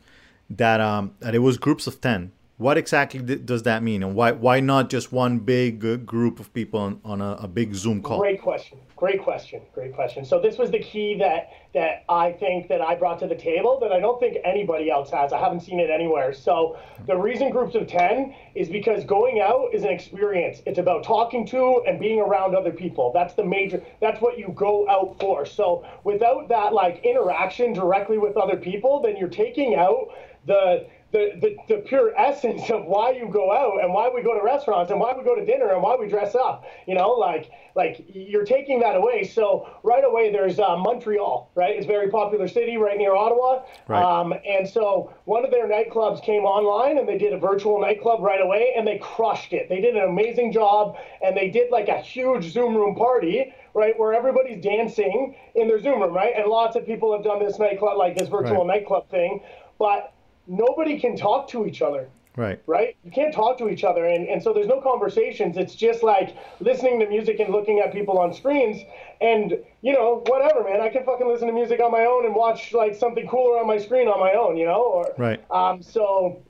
that 0.50 0.80
um 0.80 1.14
that 1.20 1.36
it 1.36 1.40
was 1.40 1.58
groups 1.58 1.88
of 1.88 2.00
ten. 2.00 2.32
What 2.58 2.76
exactly 2.76 3.22
th- 3.22 3.46
does 3.46 3.64
that 3.64 3.84
mean, 3.84 4.02
and 4.02 4.16
why 4.16 4.32
why 4.32 4.62
not 4.62 4.90
just 4.90 5.12
one 5.12 5.38
big 5.38 5.86
uh, 5.86 5.98
group 5.98 6.40
of 6.40 6.52
people 6.54 6.80
on, 6.80 7.00
on 7.06 7.22
a, 7.22 7.34
a 7.42 7.48
big 7.48 7.76
Zoom 7.76 8.02
call? 8.02 8.20
Great 8.20 8.42
question. 8.42 8.80
Great 8.96 9.22
question. 9.22 9.62
Great 9.76 9.94
question. 9.94 10.26
So 10.26 10.42
this 10.42 10.58
was 10.58 10.72
the 10.72 10.80
key 10.80 11.16
that 11.20 11.52
that 11.76 12.04
I 12.10 12.32
think 12.32 12.68
that 12.70 12.82
I 12.82 12.96
brought 12.96 13.20
to 13.20 13.28
the 13.28 13.36
table 13.36 13.80
that 13.82 13.92
I 13.92 14.00
don't 14.00 14.20
think 14.20 14.38
anybody 14.44 14.90
else 14.90 15.12
has. 15.12 15.32
I 15.32 15.40
haven't 15.40 15.60
seen 15.60 15.80
it 15.80 15.92
anywhere. 15.92 16.34
So 16.34 16.80
the 17.06 17.16
reason 17.16 17.52
groups 17.52 17.76
of 17.76 17.86
10 17.86 18.34
is 18.56 18.70
because 18.70 19.04
going 19.06 19.40
out 19.40 19.68
is 19.72 19.84
an 19.84 19.90
experience. 19.90 20.64
It's 20.66 20.80
about 20.80 21.04
talking 21.04 21.46
to 21.48 21.84
and 21.86 22.00
being 22.00 22.20
around 22.20 22.56
other 22.56 22.72
people. 22.72 23.12
That's 23.14 23.36
the 23.36 23.46
major 23.46 23.84
that's 24.02 24.20
what 24.20 24.40
you 24.40 24.52
go 24.56 24.90
out 24.90 25.20
for. 25.20 25.46
So 25.46 25.86
without 26.04 26.50
that 26.50 26.74
like 26.74 27.06
interaction 27.06 27.74
directly 27.74 28.18
with 28.18 28.36
other 28.36 28.58
people, 28.58 29.00
then 29.00 29.16
you're 29.16 29.30
taking 29.30 29.76
out 29.76 30.08
the 30.48 30.88
the, 31.14 31.32
the, 31.40 31.56
the 31.70 31.82
pure 31.84 32.14
essence 32.18 32.70
of 32.70 32.84
why 32.86 33.12
you 33.12 33.30
go 33.32 33.54
out 33.54 33.82
and 33.82 33.94
why 33.94 34.10
we 34.14 34.22
go 34.22 34.38
to 34.38 34.44
restaurants 34.44 34.92
and 34.92 35.00
why 35.00 35.14
we 35.18 35.24
go 35.24 35.36
to 35.36 35.46
dinner 35.46 35.72
and 35.72 35.82
why 35.82 35.96
we 35.98 36.10
dress 36.10 36.36
up. 36.36 36.66
You 36.86 36.96
know, 36.96 37.12
like 37.12 37.50
like 37.76 38.04
you're 38.10 38.44
taking 38.44 38.82
that 38.82 38.98
away. 38.98 39.24
So 39.24 39.70
right 39.84 40.04
away, 40.04 40.34
there's 40.34 40.60
uh, 40.60 40.76
Montreal, 40.76 41.50
right? 41.56 41.76
It's 41.78 41.86
a 41.86 41.88
very 41.88 42.10
popular 42.10 42.50
city 42.50 42.76
right 42.76 42.98
near 42.98 43.16
Ottawa. 43.16 43.64
Right. 43.88 44.04
Um, 44.04 44.34
and 44.46 44.68
so 44.68 45.14
one 45.24 45.46
of 45.46 45.52
their 45.52 45.66
nightclubs 45.70 46.22
came 46.22 46.44
online 46.44 46.98
and 46.98 47.08
they 47.08 47.18
did 47.18 47.32
a 47.32 47.38
virtual 47.38 47.80
nightclub 47.80 48.20
right 48.22 48.42
away 48.42 48.74
and 48.76 48.86
they 48.86 48.98
crushed 48.98 49.54
it. 49.54 49.70
They 49.70 49.80
did 49.80 49.96
an 49.96 50.04
amazing 50.10 50.52
job 50.52 50.98
and 51.24 51.38
they 51.38 51.50
did 51.50 51.72
like 51.72 51.88
a 51.88 52.02
huge 52.02 52.52
Zoom 52.52 52.76
room 52.76 52.96
party 52.96 53.54
right, 53.74 53.98
where 53.98 54.14
everybody's 54.14 54.62
dancing 54.62 55.36
in 55.56 55.68
their 55.68 55.80
Zoom 55.80 56.02
room, 56.02 56.14
right? 56.14 56.34
And 56.36 56.48
lots 56.48 56.76
of 56.76 56.86
people 56.86 57.14
have 57.14 57.24
done 57.24 57.40
this 57.40 57.60
nightclub, 57.60 57.98
like 57.98 58.18
this 58.18 58.28
virtual 58.28 58.66
Right. 58.66 58.80
nightclub 58.80 59.10
thing, 59.10 59.42
but 59.78 60.14
nobody 60.48 61.00
can 61.00 61.16
talk 61.18 61.48
to 61.50 61.66
each 61.66 61.82
other 61.82 62.10
Right. 62.38 62.62
right? 62.68 62.96
You 63.04 63.10
can't 63.10 63.34
talk 63.34 63.58
to 63.58 63.68
each 63.68 63.84
other, 63.84 64.06
and, 64.06 64.28
and 64.28 64.42
so 64.44 64.54
there's 64.54 64.68
no 64.68 64.80
conversations. 64.80 65.58
It's 65.58 65.74
just 65.74 66.04
like 66.04 66.38
listening 66.60 67.00
to 67.00 67.10
music 67.10 67.40
and 67.40 67.52
looking 67.52 67.80
at 67.80 67.92
people 67.92 68.20
on 68.20 68.32
screens, 68.32 68.80
and 69.22 69.58
you 69.82 69.92
know, 69.92 70.24
whatever, 70.28 70.64
man. 70.64 70.80
I 70.80 70.90
can 70.90 71.04
fucking 71.04 71.28
listen 71.28 71.48
to 71.48 71.54
music 71.54 71.80
on 71.80 71.92
my 71.92 72.06
own 72.06 72.28
and 72.28 72.36
watch 72.36 72.74
like 72.74 72.94
something 72.94 73.28
cooler 73.28 73.60
on 73.60 73.66
my 73.66 73.80
screen 73.80 74.08
on 74.08 74.20
my 74.20 74.34
own, 74.34 74.56
you 74.56 74.66
know? 74.66 74.84
Or 74.84 75.16
Right. 75.18 75.44
um, 75.50 75.82
so 75.82 76.44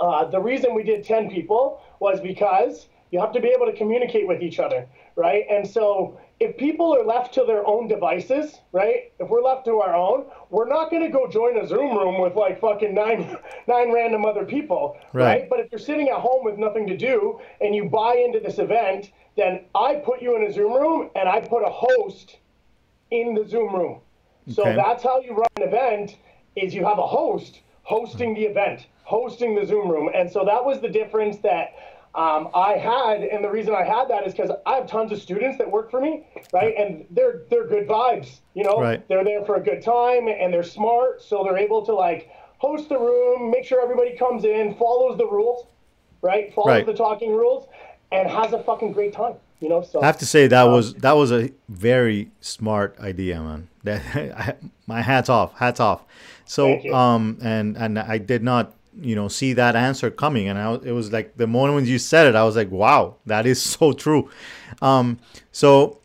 uh, 0.00 0.24
the 0.24 0.40
reason 0.40 0.74
we 0.74 0.82
did 0.82 1.04
10 1.04 1.30
people 1.30 1.80
was 2.00 2.20
because 2.20 2.88
you 3.12 3.20
have 3.20 3.32
to 3.32 3.40
be 3.40 3.48
able 3.48 3.66
to 3.66 3.72
communicate 3.72 4.26
with 4.26 4.42
each 4.42 4.58
other, 4.58 4.88
right? 5.14 5.44
And 5.48 5.66
so 5.68 6.18
if 6.38 6.56
people 6.58 6.94
are 6.94 7.04
left 7.04 7.32
to 7.34 7.44
their 7.44 7.66
own 7.66 7.88
devices, 7.88 8.60
right? 8.72 9.12
If 9.18 9.28
we're 9.28 9.42
left 9.42 9.64
to 9.66 9.80
our 9.80 9.94
own, 9.94 10.26
we're 10.50 10.68
not 10.68 10.90
going 10.90 11.02
to 11.02 11.08
go 11.08 11.26
join 11.26 11.56
a 11.58 11.66
Zoom 11.66 11.96
room 11.96 12.20
with 12.20 12.34
like 12.34 12.60
fucking 12.60 12.94
nine 12.94 13.38
nine 13.66 13.92
random 13.92 14.24
other 14.26 14.44
people, 14.44 14.96
Right. 15.12 15.24
right? 15.24 15.50
But 15.50 15.60
if 15.60 15.68
you're 15.72 15.78
sitting 15.78 16.08
at 16.08 16.16
home 16.20 16.44
with 16.44 16.58
nothing 16.58 16.86
to 16.88 16.96
do 16.96 17.40
and 17.60 17.74
you 17.74 17.88
buy 17.88 18.16
into 18.16 18.40
this 18.40 18.58
event, 18.58 19.12
then 19.36 19.64
I 19.74 19.96
put 19.96 20.20
you 20.20 20.36
in 20.36 20.42
a 20.42 20.52
Zoom 20.52 20.72
room 20.74 21.10
and 21.16 21.28
I 21.28 21.40
put 21.40 21.62
a 21.62 21.70
host 21.70 22.38
in 23.10 23.34
the 23.34 23.44
Zoom 23.48 23.74
room. 23.74 24.00
So 24.48 24.62
Okay. 24.62 24.76
that's 24.76 25.02
how 25.02 25.20
you 25.20 25.32
run 25.34 25.48
an 25.56 25.62
event 25.62 26.18
is 26.54 26.74
you 26.74 26.84
have 26.84 26.98
a 26.98 27.06
host 27.06 27.62
hosting 27.82 28.34
the 28.34 28.42
event, 28.42 28.86
hosting 29.04 29.54
the 29.54 29.64
Zoom 29.64 29.88
room. 29.88 30.10
And 30.14 30.30
so 30.30 30.44
that 30.44 30.64
was 30.64 30.80
the 30.80 30.88
difference 30.88 31.38
that 31.38 31.72
um, 32.16 32.48
I 32.54 32.72
had, 32.78 33.20
and 33.22 33.44
the 33.44 33.50
reason 33.50 33.74
I 33.74 33.84
had 33.84 34.08
that 34.08 34.26
is 34.26 34.32
because 34.32 34.50
I 34.64 34.76
have 34.76 34.86
tons 34.88 35.12
of 35.12 35.20
students 35.20 35.58
that 35.58 35.70
work 35.70 35.90
for 35.90 36.00
me, 36.00 36.26
right? 36.52 36.74
And 36.76 37.04
they're 37.10 37.42
they're 37.50 37.66
good 37.66 37.86
vibes, 37.86 38.38
you 38.54 38.64
know. 38.64 38.80
Right. 38.80 39.06
They're 39.08 39.22
there 39.22 39.44
for 39.44 39.56
a 39.56 39.60
good 39.62 39.82
time, 39.82 40.26
and 40.26 40.52
they're 40.52 40.62
smart, 40.62 41.22
so 41.22 41.44
they're 41.44 41.58
able 41.58 41.84
to 41.84 41.92
like 41.94 42.30
host 42.58 42.88
the 42.88 42.98
room, 42.98 43.50
make 43.50 43.64
sure 43.66 43.82
everybody 43.82 44.16
comes 44.16 44.44
in, 44.44 44.74
follows 44.76 45.18
the 45.18 45.26
rules, 45.26 45.66
right? 46.22 46.54
Follows 46.54 46.68
Right. 46.68 46.86
the 46.86 46.94
talking 46.94 47.32
rules, 47.36 47.68
and 48.10 48.28
has 48.30 48.52
a 48.54 48.62
fucking 48.62 48.92
great 48.92 49.12
time, 49.12 49.34
you 49.60 49.68
know. 49.68 49.82
So 49.82 50.00
I 50.02 50.06
have 50.06 50.18
to 50.18 50.26
say 50.26 50.46
that 50.46 50.64
was 50.64 50.94
that 50.94 51.12
was 51.16 51.30
a 51.32 51.50
very 51.68 52.30
smart 52.40 52.98
idea, 52.98 53.40
man. 53.40 53.68
That 53.84 54.02
I, 54.36 54.54
my 54.86 55.02
hats 55.02 55.28
off, 55.28 55.52
hats 55.54 55.80
off. 55.80 56.02
So 56.46 56.80
um 56.94 57.38
and 57.42 57.76
and 57.76 57.98
I 57.98 58.18
did 58.18 58.42
not 58.42 58.72
you 59.00 59.14
know 59.14 59.28
see 59.28 59.52
that 59.54 59.76
answer 59.76 60.10
coming, 60.10 60.48
and 60.48 60.58
I 60.58 60.70
was- 60.70 60.84
it 60.84 60.92
was 60.92 61.12
like 61.12 61.36
the 61.36 61.46
moment 61.46 61.74
when 61.74 61.86
you 61.86 61.98
said 61.98 62.26
it, 62.26 62.34
I 62.34 62.44
was 62.44 62.56
like, 62.56 62.70
wow, 62.70 63.16
that 63.26 63.46
is 63.46 63.62
so 63.74 63.92
true. 63.92 64.30
Um, 64.82 65.18
so 65.52 65.98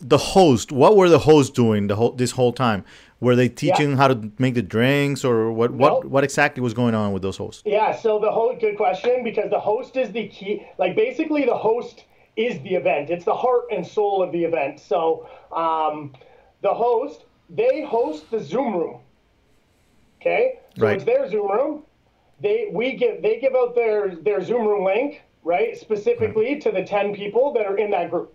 the 0.00 0.18
host, 0.18 0.70
what 0.70 0.96
were 0.96 1.08
the 1.08 1.18
hosts 1.18 1.50
doing 1.52 1.88
the 1.88 1.96
whole 1.96 2.12
this 2.12 2.32
whole 2.32 2.52
time? 2.52 2.84
Were 3.20 3.34
they 3.34 3.48
teaching 3.48 3.96
how 3.96 4.06
to 4.06 4.30
make 4.38 4.54
the 4.54 4.62
drinks, 4.62 5.24
or 5.24 5.50
what? 5.50 5.72
What 5.72 5.92
Nope. 5.92 6.04
what 6.04 6.22
exactly 6.24 6.62
was 6.62 6.72
going 6.74 6.94
on 6.94 7.12
with 7.12 7.22
those 7.22 7.36
hosts? 7.36 7.62
Yeah, 7.66 7.92
so 7.96 8.20
the 8.20 8.30
host, 8.30 8.60
good 8.60 8.76
question, 8.76 9.24
because 9.24 9.50
the 9.50 9.58
host 9.58 9.96
is 9.96 10.12
the 10.12 10.28
key. 10.28 10.64
Like, 10.78 10.94
basically, 10.94 11.44
the 11.44 11.56
host 11.56 12.04
is 12.36 12.60
the 12.62 12.76
event, 12.76 13.10
it's 13.10 13.24
the 13.24 13.34
heart 13.34 13.64
and 13.72 13.84
soul 13.84 14.22
of 14.22 14.30
the 14.30 14.44
event. 14.44 14.78
So, 14.78 15.26
um, 15.50 16.12
the 16.62 16.72
host, 16.72 17.24
they 17.50 17.82
host 17.82 18.30
the 18.30 18.38
Zoom 18.38 18.74
room. 18.76 19.00
Okay? 20.20 20.60
So 20.78 20.84
Right. 20.86 20.94
it's 20.94 21.04
their 21.04 21.28
Zoom 21.28 21.50
room. 21.50 21.82
They 22.40 22.68
we 22.72 22.94
give 22.94 23.22
they 23.22 23.40
give 23.40 23.54
out 23.54 23.74
their 23.74 24.16
their 24.16 24.42
Zoom 24.42 24.66
room 24.66 24.84
link, 24.84 25.22
right? 25.42 25.76
Specifically 25.76 26.60
to 26.60 26.70
the 26.70 26.84
10 26.84 27.14
people 27.14 27.52
that 27.54 27.66
are 27.66 27.76
in 27.76 27.90
that 27.90 28.10
group. 28.10 28.34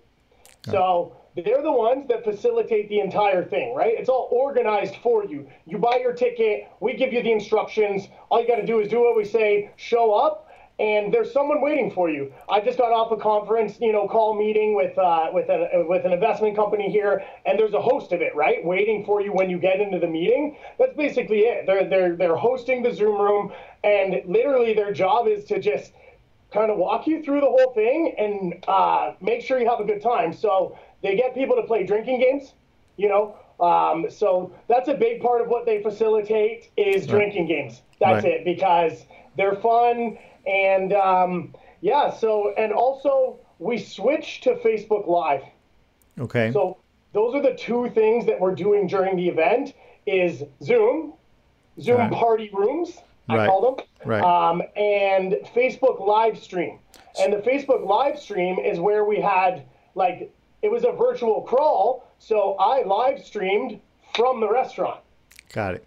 So 0.66 1.18
they're 1.36 1.62
the 1.62 1.72
ones 1.72 2.08
that 2.10 2.24
facilitate 2.24 2.90
the 2.90 3.00
entire 3.00 3.44
thing, 3.44 3.76
right? 3.76 3.94
It's 3.98 4.10
all 4.10 4.30
organized 4.32 4.96
for 4.98 5.26
you. 5.26 5.48
You 5.66 5.78
buy 5.78 5.98
your 5.98 6.14
ticket, 6.14 6.70
we 6.80 6.94
give 6.94 7.12
you 7.12 7.24
the 7.24 7.32
instructions. 7.32 8.08
All 8.30 8.42
you 8.42 8.48
got 8.48 8.58
to 8.58 8.66
do 8.66 8.80
is 8.80 8.88
do 8.88 9.02
what 9.02 9.18
we 9.18 9.26
say, 9.26 9.72
show 9.76 10.14
up, 10.14 10.43
and 10.80 11.14
there's 11.14 11.32
someone 11.32 11.62
waiting 11.62 11.92
for 11.92 12.10
you. 12.10 12.34
I 12.50 12.60
just 12.60 12.78
got 12.78 12.92
off 12.92 13.12
a 13.12 13.18
conference, 13.18 13.78
you 13.80 13.92
know, 13.92 14.08
call 14.08 14.36
meeting 14.38 14.76
with 14.76 14.98
uh, 14.98 15.30
with 15.32 15.50
an 15.50 15.88
with 15.88 16.06
an 16.06 16.14
investment 16.14 16.56
company 16.56 16.90
here, 16.92 17.24
and 17.46 17.60
there's 17.60 17.74
a 17.74 17.82
host 17.82 18.12
of 18.12 18.22
it, 18.22 18.36
right, 18.36 18.64
waiting 18.66 19.06
for 19.06 19.22
you 19.22 19.32
when 19.32 19.50
you 19.50 19.60
get 19.60 19.80
into 19.80 20.00
the 20.00 20.08
meeting. 20.08 20.58
That's 20.80 20.96
basically 20.96 21.42
it. 21.42 21.66
They're 21.68 21.88
they're 21.88 22.16
they're 22.16 22.36
hosting 22.36 22.82
the 22.82 22.94
Zoom 22.94 23.22
room, 23.22 23.52
and 23.84 24.22
literally 24.26 24.74
their 24.74 24.92
job 24.94 25.28
is 25.28 25.46
to 25.46 25.60
just 25.60 25.94
kind 26.52 26.72
of 26.72 26.78
walk 26.78 27.08
you 27.08 27.24
through 27.24 27.42
the 27.42 27.48
whole 27.48 27.74
thing 27.74 28.14
and 28.18 28.64
uh, 28.68 29.14
make 29.22 29.42
sure 29.42 29.60
you 29.60 29.70
have 29.70 29.80
a 29.80 29.86
good 29.86 30.02
time. 30.02 30.34
So 30.34 30.78
they 31.02 31.16
get 31.16 31.34
people 31.34 31.56
to 31.56 31.64
play 31.64 31.84
drinking 31.84 32.20
games, 32.20 32.54
you 32.98 33.10
know. 33.10 33.36
Um, 33.60 34.08
so 34.10 34.54
that's 34.68 34.88
a 34.90 34.94
big 34.94 35.22
part 35.22 35.42
of 35.42 35.48
what 35.48 35.66
they 35.66 35.82
facilitate 35.82 36.72
is 36.78 37.08
drinking 37.08 37.48
games. 37.48 37.82
That's 38.00 38.24
Right. 38.24 38.34
it 38.34 38.46
because 38.46 39.06
they're 39.38 39.56
fun 39.56 40.18
and 40.48 40.94
um, 40.94 41.54
yeah. 41.82 42.10
So 42.12 42.54
and 42.58 42.72
also 42.74 43.40
we 43.60 43.78
switched 43.78 44.44
to 44.44 44.56
Facebook 44.56 45.08
Live. 45.08 45.44
Okay. 46.20 46.52
So 46.52 46.78
those 47.14 47.36
are 47.36 47.42
the 47.42 47.54
two 47.56 47.90
things 47.94 48.26
that 48.26 48.40
we're 48.40 48.56
doing 48.56 48.88
during 48.88 49.16
the 49.16 49.28
event 49.28 49.74
is 50.06 50.44
Zoom, 50.62 51.14
Zoom 51.80 51.98
Right. 51.98 52.12
party 52.12 52.50
rooms, 52.54 52.98
I 53.30 53.38
Right. 53.38 53.50
call 53.50 53.62
them, 53.76 53.86
Right. 54.06 54.22
um, 54.24 54.62
and 54.76 55.34
Facebook 55.56 56.06
live 56.06 56.38
stream. 56.38 56.80
And 57.22 57.32
the 57.32 57.38
Facebook 57.38 57.86
live 57.86 58.20
stream 58.20 58.60
is 58.60 58.80
where 58.80 59.06
we 59.06 59.20
had 59.22 59.64
like 59.96 60.32
it 60.62 60.72
was 60.72 60.84
a 60.86 60.92
virtual 60.92 61.42
crawl, 61.42 62.06
so 62.20 62.56
I 62.58 62.84
live 62.84 63.24
streamed 63.24 63.80
from 64.16 64.40
the 64.40 64.50
restaurant. 64.50 65.02
Got 65.52 65.76
it. 65.76 65.86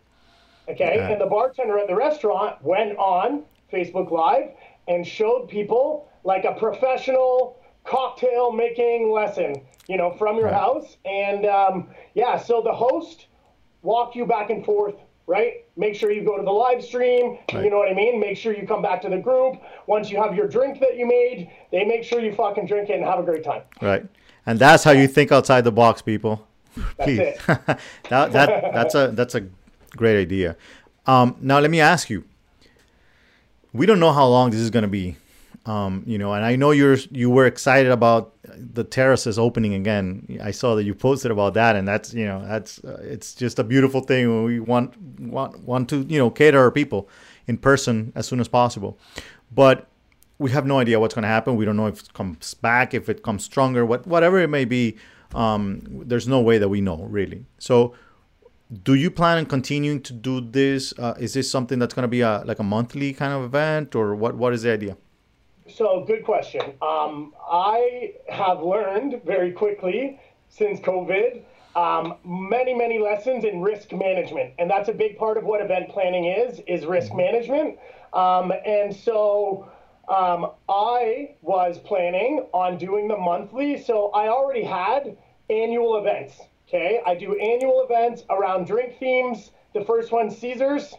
Okay, 0.69 0.85
Okay. 1.01 1.13
and 1.13 1.21
the 1.21 1.27
bartender 1.27 1.79
at 1.79 1.87
the 1.89 1.95
restaurant 1.95 2.63
went 2.63 2.97
on 2.99 3.45
Facebook 3.73 4.11
Live 4.11 4.51
and 4.89 5.07
showed 5.07 5.49
people 5.49 6.09
like 6.25 6.45
a 6.45 6.53
professional 6.55 7.59
cocktail 7.85 8.53
making 8.53 9.11
lesson, 9.13 9.55
you 9.89 9.97
know, 9.97 10.11
from 10.13 10.37
your 10.37 10.47
Right. 10.47 10.55
house. 10.55 10.97
And 11.05 11.47
um, 11.47 11.89
yeah, 12.15 12.37
so 12.39 12.61
the 12.63 12.73
host 12.73 13.27
walk 13.83 14.17
you 14.17 14.27
back 14.27 14.51
and 14.51 14.65
forth, 14.65 14.95
right? 15.27 15.65
Make 15.77 15.95
sure 15.95 16.11
you 16.11 16.25
go 16.25 16.37
to 16.37 16.43
the 16.43 16.51
live 16.51 16.83
stream. 16.83 17.39
Right. 17.53 17.65
You 17.65 17.71
know 17.71 17.79
what 17.79 17.89
I 17.89 17.95
mean? 17.95 18.19
Make 18.19 18.37
sure 18.37 18.53
you 18.55 18.67
come 18.67 18.83
back 18.83 19.03
to 19.03 19.09
the 19.09 19.19
group. 19.19 19.61
Once 19.87 20.11
you 20.11 20.21
have 20.21 20.35
your 20.35 20.49
drink 20.49 20.81
that 20.81 20.97
you 20.97 21.07
made, 21.07 21.51
they 21.71 21.85
make 21.85 22.03
sure 22.03 22.21
you 22.21 22.35
fucking 22.35 22.67
drink 22.67 22.91
it 22.91 22.95
and 22.95 23.05
have 23.05 23.19
a 23.21 23.23
great 23.23 23.45
time. 23.45 23.63
Right. 23.81 24.05
And 24.47 24.59
that's 24.59 24.83
how 24.85 24.93
you 24.93 25.07
think 25.09 25.31
outside 25.33 25.63
the 25.63 25.73
box, 25.73 26.03
people. 26.03 26.47
That's 26.77 26.95
Please. 27.05 27.19
it. 27.21 27.39
that, 27.47 28.33
that 28.33 28.73
that's 28.75 28.95
a 28.95 29.09
that's 29.15 29.35
a 29.35 29.43
great 29.97 30.21
idea. 30.21 30.57
Um, 31.07 31.37
now 31.41 31.59
let 31.59 31.71
me 31.71 31.81
ask 31.81 32.11
you. 32.11 32.25
We 33.77 33.87
don't 33.87 34.01
know 34.01 34.13
how 34.13 34.27
long 34.27 34.51
this 34.51 34.61
is 34.61 34.71
going 34.71 34.85
to 34.85 34.89
be, 34.89 35.17
um, 35.67 36.03
you 36.07 36.19
know, 36.19 36.33
and 36.33 36.45
I 36.45 36.57
know 36.57 36.71
you're 36.71 36.97
you 37.11 37.29
were 37.31 37.47
excited 37.47 37.91
about 37.91 38.35
the 38.43 38.85
terraces 38.85 39.39
opening 39.39 39.75
again. 39.75 40.39
I 40.43 40.51
saw 40.51 40.75
that 40.77 40.85
you 40.85 40.95
posted 40.95 41.31
about 41.31 41.55
that, 41.55 41.77
and 41.77 41.87
that's 41.87 42.15
you 42.15 42.25
know 42.25 42.47
that's 42.47 42.83
uh, 42.85 43.01
it's 43.03 43.35
just 43.35 43.59
a 43.59 43.65
beautiful 43.65 44.01
thing. 44.01 44.45
We 44.45 44.61
want 44.61 44.97
want 45.21 45.61
want 45.61 45.89
to 45.91 46.03
you 46.09 46.19
know 46.19 46.31
cater 46.31 46.59
our 46.61 46.71
people 46.71 47.09
in 47.47 47.59
person 47.59 48.13
as 48.15 48.27
soon 48.27 48.41
as 48.41 48.49
possible, 48.49 48.99
but 49.55 49.89
we 50.39 50.51
have 50.51 50.67
no 50.67 50.79
idea 50.79 51.01
what's 51.01 51.15
going 51.15 51.23
to 51.23 51.29
happen. 51.29 51.57
We 51.57 51.65
don't 51.65 51.77
know 51.77 51.87
if 51.87 52.01
it 52.01 52.13
comes 52.13 52.55
back, 52.55 52.95
if 52.95 53.09
it 53.09 53.23
comes 53.23 53.45
stronger, 53.45 53.85
what 53.85 54.07
whatever 54.07 54.39
it 54.39 54.49
may 54.49 54.65
be. 54.65 54.97
Um, 55.35 55.83
there's 56.07 56.29
no 56.29 56.41
way 56.41 56.59
that 56.59 56.69
we 56.69 56.81
know 56.81 57.03
really. 57.03 57.45
So, 57.59 57.95
do 58.83 58.95
you 58.95 59.11
plan 59.11 59.39
on 59.39 59.47
continuing 59.47 60.03
to 60.03 60.13
do 60.13 60.41
this? 60.41 60.93
Uh, 60.99 61.15
is 61.19 61.35
this 61.35 61.51
something 61.51 61.79
that's 61.79 61.95
going 61.95 62.03
to 62.03 62.09
be 62.09 62.21
a 62.21 62.43
like 62.45 62.59
a 62.59 62.65
monthly 62.65 63.13
kind 63.13 63.33
of 63.33 63.45
event, 63.45 63.95
or 63.95 64.15
what? 64.15 64.37
What 64.37 64.53
is 64.53 64.63
the 64.63 64.73
idea? 64.73 64.97
So, 65.69 66.05
good 66.07 66.25
question. 66.25 66.63
Um, 66.83 67.35
I 67.51 68.15
have 68.29 68.63
learned 68.63 69.23
very 69.25 69.53
quickly 69.53 70.21
since 70.49 70.81
COVID 70.81 71.43
um, 71.77 72.15
many 72.25 72.75
many 72.75 72.99
lessons 72.99 73.45
in 73.45 73.61
risk 73.61 73.93
management, 73.93 74.55
and 74.59 74.69
that's 74.71 74.89
a 74.89 74.95
big 74.95 75.19
part 75.19 75.37
of 75.37 75.45
what 75.45 75.61
event 75.61 75.91
planning 75.91 76.25
is 76.25 76.61
is 76.67 76.87
risk 76.87 77.15
management. 77.15 77.79
Um, 78.13 78.53
and 78.65 78.95
so 78.95 79.71
um, 80.09 80.53
I 80.69 81.37
was 81.43 81.79
planning 81.79 82.47
on 82.53 82.79
doing 82.79 83.09
the 83.09 83.17
monthly, 83.17 83.81
so 83.81 84.11
I 84.11 84.29
already 84.29 84.65
had 84.65 85.17
annual 85.51 85.99
events. 85.99 86.41
Okay, 86.69 87.01
I 87.07 87.15
do 87.15 87.37
annual 87.37 87.87
events 87.89 88.25
around 88.29 88.67
drink 88.67 88.99
themes. 88.99 89.53
The 89.73 89.85
first 89.85 90.11
one, 90.11 90.31
Caesars. 90.31 90.95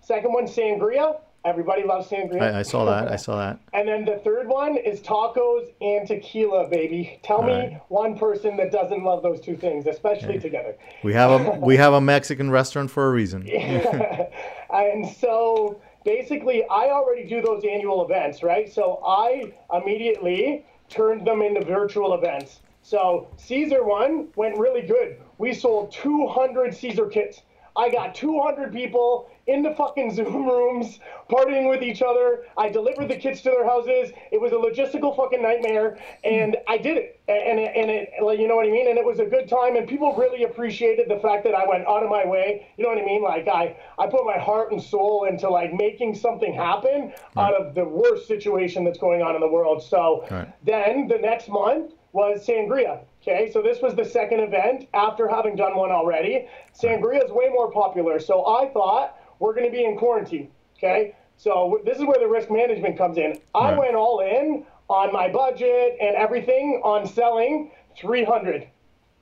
Second 0.00 0.32
one, 0.32 0.46
Sangria. 0.46 1.20
Everybody 1.44 1.82
loves 1.82 2.08
sangria. 2.08 2.40
I, 2.40 2.60
I 2.60 2.62
saw 2.62 2.84
that. 2.84 3.10
I 3.10 3.16
saw 3.16 3.36
that. 3.36 3.58
and 3.72 3.88
then 3.88 4.04
the 4.04 4.20
third 4.22 4.46
one 4.46 4.76
is 4.76 5.00
tacos 5.00 5.72
and 5.80 6.06
tequila, 6.06 6.68
baby. 6.68 7.18
Tell 7.24 7.42
me 7.42 7.52
right. 7.52 7.80
one 7.88 8.16
person 8.16 8.56
that 8.58 8.70
doesn't 8.70 9.02
love 9.02 9.24
those 9.24 9.40
two 9.40 9.56
things, 9.56 9.88
especially 9.88 10.38
together. 10.38 10.76
We 11.02 11.12
have 11.14 11.32
a 11.32 11.50
we 11.60 11.76
have 11.76 11.94
a 11.94 12.00
Mexican 12.00 12.48
restaurant 12.48 12.92
for 12.92 13.08
a 13.08 13.12
reason. 13.12 13.48
and 14.72 15.08
so 15.08 15.80
basically, 16.04 16.62
I 16.70 16.90
already 16.90 17.26
do 17.26 17.42
those 17.42 17.64
annual 17.68 18.04
events, 18.04 18.44
right? 18.44 18.72
So 18.72 19.02
I 19.04 19.52
immediately 19.72 20.64
turned 20.88 21.26
them 21.26 21.42
into 21.42 21.64
virtual 21.64 22.14
events. 22.14 22.60
So 22.82 23.28
Caesar 23.36 23.84
one 23.84 24.28
went 24.36 24.58
really 24.58 24.82
good. 24.82 25.20
We 25.38 25.54
sold 25.54 25.92
200 25.92 26.74
Caesar 26.74 27.06
kits. 27.06 27.42
I 27.74 27.90
got 27.90 28.14
200 28.14 28.70
people 28.70 29.30
in 29.46 29.62
the 29.62 29.74
fucking 29.74 30.12
Zoom 30.14 30.46
rooms 30.46 30.98
partying 31.30 31.70
with 31.70 31.82
each 31.82 32.02
other. 32.02 32.44
I 32.58 32.68
delivered 32.68 33.08
the 33.08 33.16
kits 33.16 33.40
to 33.42 33.50
their 33.50 33.64
houses. 33.64 34.12
It 34.30 34.40
was 34.40 34.52
a 34.52 34.56
logistical 34.56 35.16
fucking 35.16 35.40
nightmare, 35.40 35.96
and 36.22 36.56
I 36.68 36.76
did 36.76 36.98
it. 36.98 37.20
And 37.28 37.58
it, 37.58 37.72
and 37.74 37.90
it, 37.90 38.10
like, 38.22 38.38
you 38.38 38.46
know 38.46 38.56
what 38.56 38.66
I 38.66 38.70
mean. 38.70 38.90
And 38.90 38.98
it 38.98 39.04
was 39.06 39.20
a 39.20 39.24
good 39.24 39.48
time, 39.48 39.76
and 39.76 39.88
people 39.88 40.14
really 40.16 40.44
appreciated 40.44 41.08
the 41.08 41.18
fact 41.20 41.44
that 41.44 41.54
I 41.54 41.66
went 41.66 41.86
out 41.86 42.02
of 42.02 42.10
my 42.10 42.26
way. 42.26 42.66
You 42.76 42.84
know 42.84 42.90
what 42.90 42.98
I 42.98 43.06
mean? 43.06 43.22
Like 43.22 43.48
I, 43.48 43.76
I 43.98 44.06
put 44.06 44.26
my 44.26 44.38
heart 44.38 44.72
and 44.72 44.82
soul 44.82 45.24
into 45.24 45.48
like 45.48 45.72
making 45.72 46.14
something 46.16 46.52
happen 46.52 47.14
out 47.38 47.54
of 47.54 47.74
the 47.74 47.84
worst 47.86 48.26
situation 48.28 48.84
that's 48.84 48.98
going 48.98 49.22
on 49.22 49.34
in 49.34 49.40
the 49.40 49.48
world. 49.48 49.82
So 49.82 50.26
Right. 50.30 50.52
then 50.62 51.08
the 51.08 51.18
next 51.18 51.48
month 51.48 51.92
was 52.12 52.46
sangria. 52.46 53.00
Okay, 53.22 53.50
so 53.52 53.62
this 53.62 53.80
was 53.80 53.94
the 53.94 54.04
second 54.04 54.40
event 54.40 54.88
after 54.94 55.28
having 55.28 55.56
done 55.56 55.76
one 55.76 55.90
already. 55.90 56.46
Sangria 56.78 57.24
is 57.24 57.30
way 57.30 57.48
more 57.48 57.70
popular, 57.70 58.18
so 58.18 58.46
I 58.46 58.68
thought 58.72 59.16
we're 59.38 59.54
going 59.54 59.66
to 59.66 59.72
be 59.72 59.84
in 59.84 59.96
quarantine. 59.96 60.50
Okay, 60.76 61.14
so 61.36 61.50
w- 61.70 61.84
this 61.84 61.98
is 61.98 62.04
where 62.04 62.18
the 62.18 62.26
risk 62.28 62.50
management 62.50 62.98
comes 62.98 63.16
in. 63.16 63.40
I 63.54 63.70
Right. 63.70 63.78
went 63.78 63.94
all 63.94 64.20
in 64.20 64.64
on 64.88 65.12
my 65.12 65.28
budget 65.28 65.96
and 66.00 66.16
everything 66.16 66.80
on 66.84 67.06
selling 67.06 67.70
300. 67.96 68.66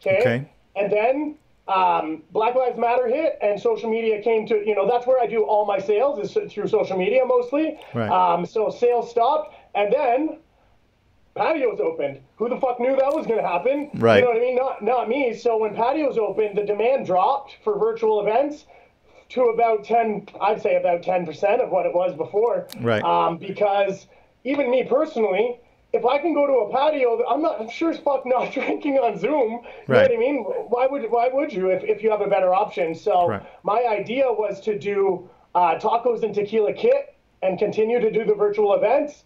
Okay, 0.01 0.19
Okay. 0.21 0.51
and 0.77 0.91
then 0.91 1.37
um, 1.69 2.23
Black 2.33 2.55
Lives 2.57 2.79
Matter 2.79 3.07
hit, 3.07 3.39
and 3.43 3.61
social 3.61 3.89
media 3.89 4.21
came 4.23 4.45
to 4.47 4.67
you 4.67 4.75
know 4.75 4.89
that's 4.89 5.07
where 5.07 5.21
I 5.21 5.27
do 5.27 5.43
all 5.45 5.65
my 5.67 5.79
sales 5.79 6.19
is 6.19 6.53
through 6.53 6.67
social 6.67 6.97
media 6.97 7.25
mostly. 7.25 7.79
Right. 7.95 8.09
Um, 8.11 8.45
so 8.47 8.71
sales 8.71 9.11
stopped, 9.11 9.55
and 9.77 9.93
then 9.93 10.39
patios 11.35 11.81
opened. 11.81 12.21
Who 12.37 12.49
the 12.49 12.59
fuck 12.61 12.81
knew 12.81 12.97
that 12.97 13.15
was 13.15 13.27
going 13.27 13.41
to 13.41 13.47
happen? 13.49 13.91
Right. 13.95 14.19
You 14.19 14.25
know 14.25 14.31
what 14.31 14.37
I 14.37 14.41
mean? 14.41 14.57
Not 14.57 14.83
not 14.83 15.09
me. 15.09 15.35
So 15.35 15.59
when 15.59 15.75
patios 15.75 16.19
opened, 16.19 16.57
the 16.59 16.65
demand 16.65 17.07
dropped 17.07 17.57
for 17.65 17.79
virtual 17.79 18.21
events 18.21 18.67
to 19.31 19.43
about 19.45 19.85
ten. 19.85 20.27
I'd 20.41 20.61
say 20.61 20.77
about 20.77 21.03
ten 21.03 21.25
percent 21.27 21.61
of 21.63 21.71
what 21.71 21.87
it 21.87 21.95
was 21.95 22.17
before. 22.17 22.67
Right. 22.81 23.03
Um, 23.03 23.39
because 23.39 24.07
even 24.45 24.71
me 24.71 24.85
personally. 24.85 25.61
If 25.93 26.05
I 26.07 26.19
can 26.19 26.35
go 26.35 26.47
to 26.47 26.53
a 26.53 26.71
patio, 26.73 27.21
I'm 27.29 27.43
not. 27.43 27.61
I'm 27.61 27.69
sure 27.69 27.91
as 27.91 27.99
fuck 27.99 28.25
not 28.25 28.53
drinking 28.55 28.99
on 28.99 29.19
Zoom. 29.19 29.33
You 29.33 29.49
know 29.49 29.63
Right. 29.89 30.03
what 30.09 30.13
I 30.13 30.17
mean? 30.19 30.37
Why 30.69 30.87
would 30.87 31.11
Why 31.11 31.29
would 31.33 31.53
you 31.53 31.71
if, 31.71 31.83
if 31.83 32.01
you 32.05 32.13
have 32.13 32.21
a 32.21 32.29
better 32.29 32.55
option? 32.55 32.95
So 32.95 33.27
Right. 33.27 33.43
my 33.65 33.85
idea 33.91 34.27
was 34.31 34.61
to 34.61 34.79
do 34.79 35.29
uh, 35.57 35.81
tacos 35.81 36.23
and 36.23 36.33
tequila 36.33 36.75
kit 36.75 37.17
and 37.43 37.59
continue 37.59 37.99
to 37.99 38.09
do 38.09 38.25
the 38.25 38.35
virtual 38.37 38.75
events. 38.75 39.25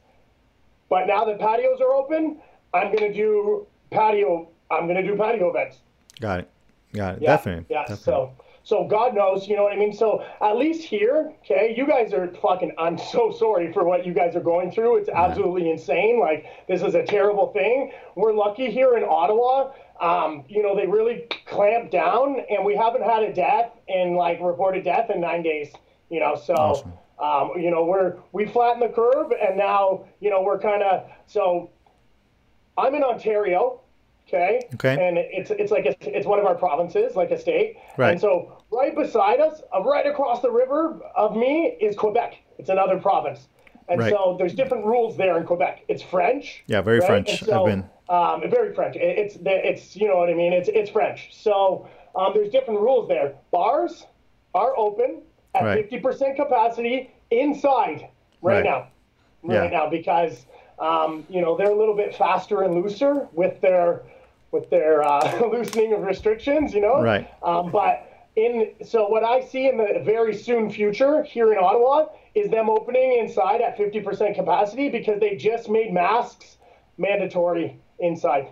But 0.89 1.07
now 1.07 1.25
that 1.25 1.39
patios 1.39 1.81
are 1.81 1.93
open, 1.93 2.39
I'm 2.73 2.95
gonna 2.95 3.13
do 3.13 3.67
patio. 3.91 4.49
I'm 4.71 4.87
gonna 4.87 5.03
do 5.03 5.17
patio 5.17 5.51
events. 5.51 5.79
Got 6.21 6.41
it. 6.41 6.51
Got 6.93 7.17
it. 7.17 7.23
Yeah, 7.23 7.37
Definitely. 7.37 7.67
Yeah. 7.69 7.81
Definitely. 7.81 8.05
So, 8.05 8.33
so 8.63 8.87
God 8.89 9.15
knows, 9.15 9.47
you 9.47 9.57
know 9.57 9.65
what 9.65 9.75
I 9.75 9.77
mean. 9.77 9.93
So 9.93 10.25
at 10.41 10.57
least 10.57 10.85
here, 10.85 11.33
okay, 11.45 11.75
you 11.77 11.87
guys 11.87 12.15
are 12.15 12.29
fucking. 12.41 12.73
I'm 12.79 12.97
so 12.97 13.31
sorry 13.31 13.73
for 13.73 13.85
what 13.85 14.07
you 14.07 14.15
guys 14.15 14.35
are 14.37 14.41
going 14.41 14.71
through. 14.73 14.97
It's 14.97 15.11
absolutely 15.11 15.71
insane. 15.71 16.19
Like 16.19 16.47
this 16.67 16.83
is 16.83 16.95
a 16.95 17.05
terrible 17.05 17.53
thing. 17.53 17.93
We're 18.17 18.33
lucky 18.33 18.71
here 18.71 18.97
in 18.97 19.05
Ottawa. 19.05 19.73
Um, 20.01 20.45
you 20.49 20.63
know, 20.63 20.75
they 20.75 20.87
really 20.87 21.27
clamped 21.47 21.93
down, 21.93 22.41
and 22.51 22.65
we 22.65 22.75
haven't 22.75 23.03
had 23.03 23.23
a 23.23 23.33
death 23.33 23.71
and 23.89 24.17
like 24.17 24.41
reported 24.41 24.83
death 24.85 25.11
in 25.11 25.21
nine 25.21 25.43
days. 25.43 25.73
You 26.11 26.21
know, 26.21 26.35
so. 26.35 26.55
Awesome. 26.55 26.93
Um, 27.19 27.53
you 27.57 27.71
know, 27.71 27.85
we're 27.85 28.17
we 28.33 28.47
flattened 28.47 28.83
the 28.83 28.89
curve, 28.89 29.33
and 29.33 29.57
now 29.57 30.05
you 30.21 30.31
know 30.31 30.43
we're 30.43 30.59
kind 30.59 30.83
of 30.83 31.09
so. 31.27 31.71
I'm 32.77 32.93
in 32.95 33.05
Ontario, 33.05 33.81
okay? 34.27 34.61
Okay. 34.75 34.95
And 35.09 35.17
it's 35.17 35.51
it's 35.53 35.71
like 35.71 35.87
a, 35.87 35.95
it's 36.17 36.27
one 36.27 36.41
of 36.41 36.45
our 36.45 36.57
provinces, 36.57 37.15
like 37.15 37.31
a 37.31 37.39
state. 37.39 37.77
Right. 37.97 38.11
And 38.13 38.21
so 38.21 38.65
right 38.73 38.95
beside 38.97 39.39
us, 39.41 39.63
uh, 39.73 39.81
right 39.83 40.07
across 40.07 40.43
the 40.43 40.51
river 40.51 41.01
of 41.15 41.37
me, 41.37 41.77
is 41.81 41.95
Quebec. 41.95 42.35
It's 42.59 42.69
another 42.69 42.99
province. 42.99 43.47
And 43.89 44.01
Right. 44.01 44.11
so 44.13 44.35
there's 44.39 44.55
different 44.55 44.87
rules 44.87 45.17
there 45.17 45.37
in 45.39 45.45
Quebec. 45.45 45.83
It's 45.89 46.03
French. 46.03 46.65
Yeah, 46.67 46.81
very 46.81 46.99
right? 47.01 47.07
French. 47.07 47.45
So, 47.45 47.61
I've 47.65 47.71
been. 47.71 47.89
Um, 48.09 48.51
very 48.51 48.75
French. 48.75 48.97
It- 48.97 49.19
It's 49.19 49.39
it's 49.41 49.95
you 49.95 50.09
know 50.09 50.17
what 50.17 50.29
I 50.31 50.35
mean. 50.35 50.53
It's 50.53 50.69
it's 50.69 50.91
French. 50.91 51.31
So 51.33 51.87
um, 52.17 52.33
there's 52.35 52.51
different 52.51 52.81
rules 52.81 53.07
there. 53.09 53.35
Bars 53.53 54.05
are 54.55 54.77
open 54.77 55.23
at 55.55 55.63
Right. 55.65 55.91
50% 55.91 56.37
capacity 56.37 57.11
inside 57.31 58.09
right, 58.43 58.57
Right. 58.57 58.65
now. 58.65 58.87
Right 59.43 59.71
Yeah. 59.71 59.79
now 59.79 59.89
because 59.91 60.47
um, 60.79 61.25
you 61.29 61.41
know 61.41 61.57
they're 61.57 61.71
a 61.71 61.75
little 61.75 61.95
bit 61.95 62.15
faster 62.17 62.63
and 62.63 62.75
looser 62.75 63.29
with 63.33 63.61
their 63.61 64.03
with 64.51 64.69
their 64.71 65.03
uh, 65.05 65.47
loosening 65.53 65.93
of 65.93 66.03
restrictions. 66.03 66.73
You 66.75 66.81
know. 66.81 67.01
Right. 67.03 67.29
Um, 67.43 67.71
but 67.71 68.11
in 68.37 68.71
so 68.83 69.07
what 69.09 69.23
I 69.23 69.41
see 69.41 69.69
in 69.69 69.77
the 69.77 70.01
very 70.05 70.35
soon 70.35 70.71
future 70.71 71.23
here 71.23 71.53
in 71.53 71.59
Ottawa 71.59 72.07
is 72.35 72.51
them 72.51 72.69
opening 72.69 73.19
inside 73.19 73.61
at 73.61 73.79
50% 73.79 74.35
capacity 74.35 74.89
because 74.89 75.21
they 75.21 75.37
just 75.37 75.69
made 75.69 75.93
masks 75.93 76.57
mandatory 76.99 77.77
inside. 78.01 78.49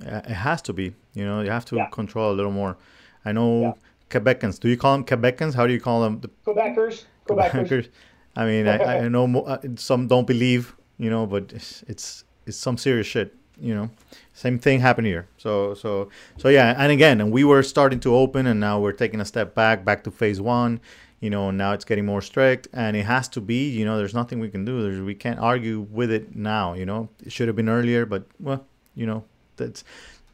It 0.00 0.26
has 0.30 0.62
to 0.62 0.72
be. 0.72 0.94
You 1.14 1.24
know, 1.24 1.40
you 1.40 1.50
have 1.50 1.64
to 1.66 1.76
Yeah. 1.76 1.86
control 1.86 2.30
a 2.30 2.34
little 2.34 2.52
more. 2.52 2.76
I 3.24 3.32
know 3.32 3.60
Yeah. 3.60 3.72
Quebecans. 4.12 4.60
Do 4.60 4.68
you 4.68 4.76
call 4.76 4.92
them 4.96 5.04
Quebecans? 5.04 5.54
How 5.54 5.66
do 5.66 5.72
you 5.72 5.80
call 5.80 6.02
them? 6.02 6.20
The 6.20 6.28
Quebecers, 6.46 7.04
Quebecers. 7.26 7.50
Quebecers. 7.50 7.88
I 8.36 8.46
mean, 8.46 8.66
I, 8.66 9.04
I 9.04 9.08
know 9.08 9.26
mo- 9.26 9.42
uh, 9.42 9.58
some 9.76 10.06
don't 10.06 10.26
believe, 10.26 10.74
you 10.98 11.10
know, 11.10 11.26
but 11.26 11.52
it's, 11.52 11.84
it's 11.86 12.24
it's 12.46 12.56
some 12.56 12.78
serious 12.78 13.06
shit, 13.06 13.34
you 13.60 13.74
know. 13.74 13.90
Same 14.32 14.58
thing 14.58 14.80
happened 14.80 15.06
here. 15.06 15.26
So 15.36 15.74
so 15.74 16.08
so 16.38 16.48
yeah, 16.48 16.74
and 16.78 16.90
again, 16.92 17.20
and 17.20 17.30
we 17.30 17.44
were 17.44 17.62
starting 17.62 18.00
to 18.00 18.14
open, 18.14 18.46
and 18.46 18.58
now 18.58 18.80
we're 18.80 18.92
taking 19.04 19.20
a 19.20 19.24
step 19.24 19.54
back, 19.54 19.84
back 19.84 20.04
to 20.04 20.10
phase 20.10 20.40
one. 20.40 20.80
You 21.20 21.30
know, 21.30 21.50
now 21.52 21.72
it's 21.72 21.84
getting 21.84 22.06
more 22.06 22.20
strict, 22.20 22.68
and 22.72 22.96
it 22.96 23.04
has 23.04 23.28
to 23.28 23.40
be. 23.40 23.68
You 23.68 23.84
know, 23.84 23.96
there's 23.96 24.14
nothing 24.14 24.40
we 24.40 24.48
can 24.48 24.64
do. 24.64 24.82
There's, 24.82 25.00
we 25.00 25.14
can't 25.14 25.38
argue 25.38 25.86
with 25.90 26.10
it 26.10 26.34
now. 26.34 26.74
You 26.74 26.86
know, 26.86 27.08
it 27.24 27.32
should 27.32 27.48
have 27.48 27.56
been 27.56 27.68
earlier, 27.68 28.06
but 28.06 28.24
well, 28.40 28.64
you 28.96 29.06
know, 29.06 29.24
that's 29.56 29.84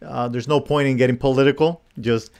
uh, 0.03 0.29
there's 0.29 0.49
no 0.49 0.61
point 0.61 0.89
in 0.89 0.97
getting 0.97 1.17
political. 1.17 1.83
Just 2.01 2.31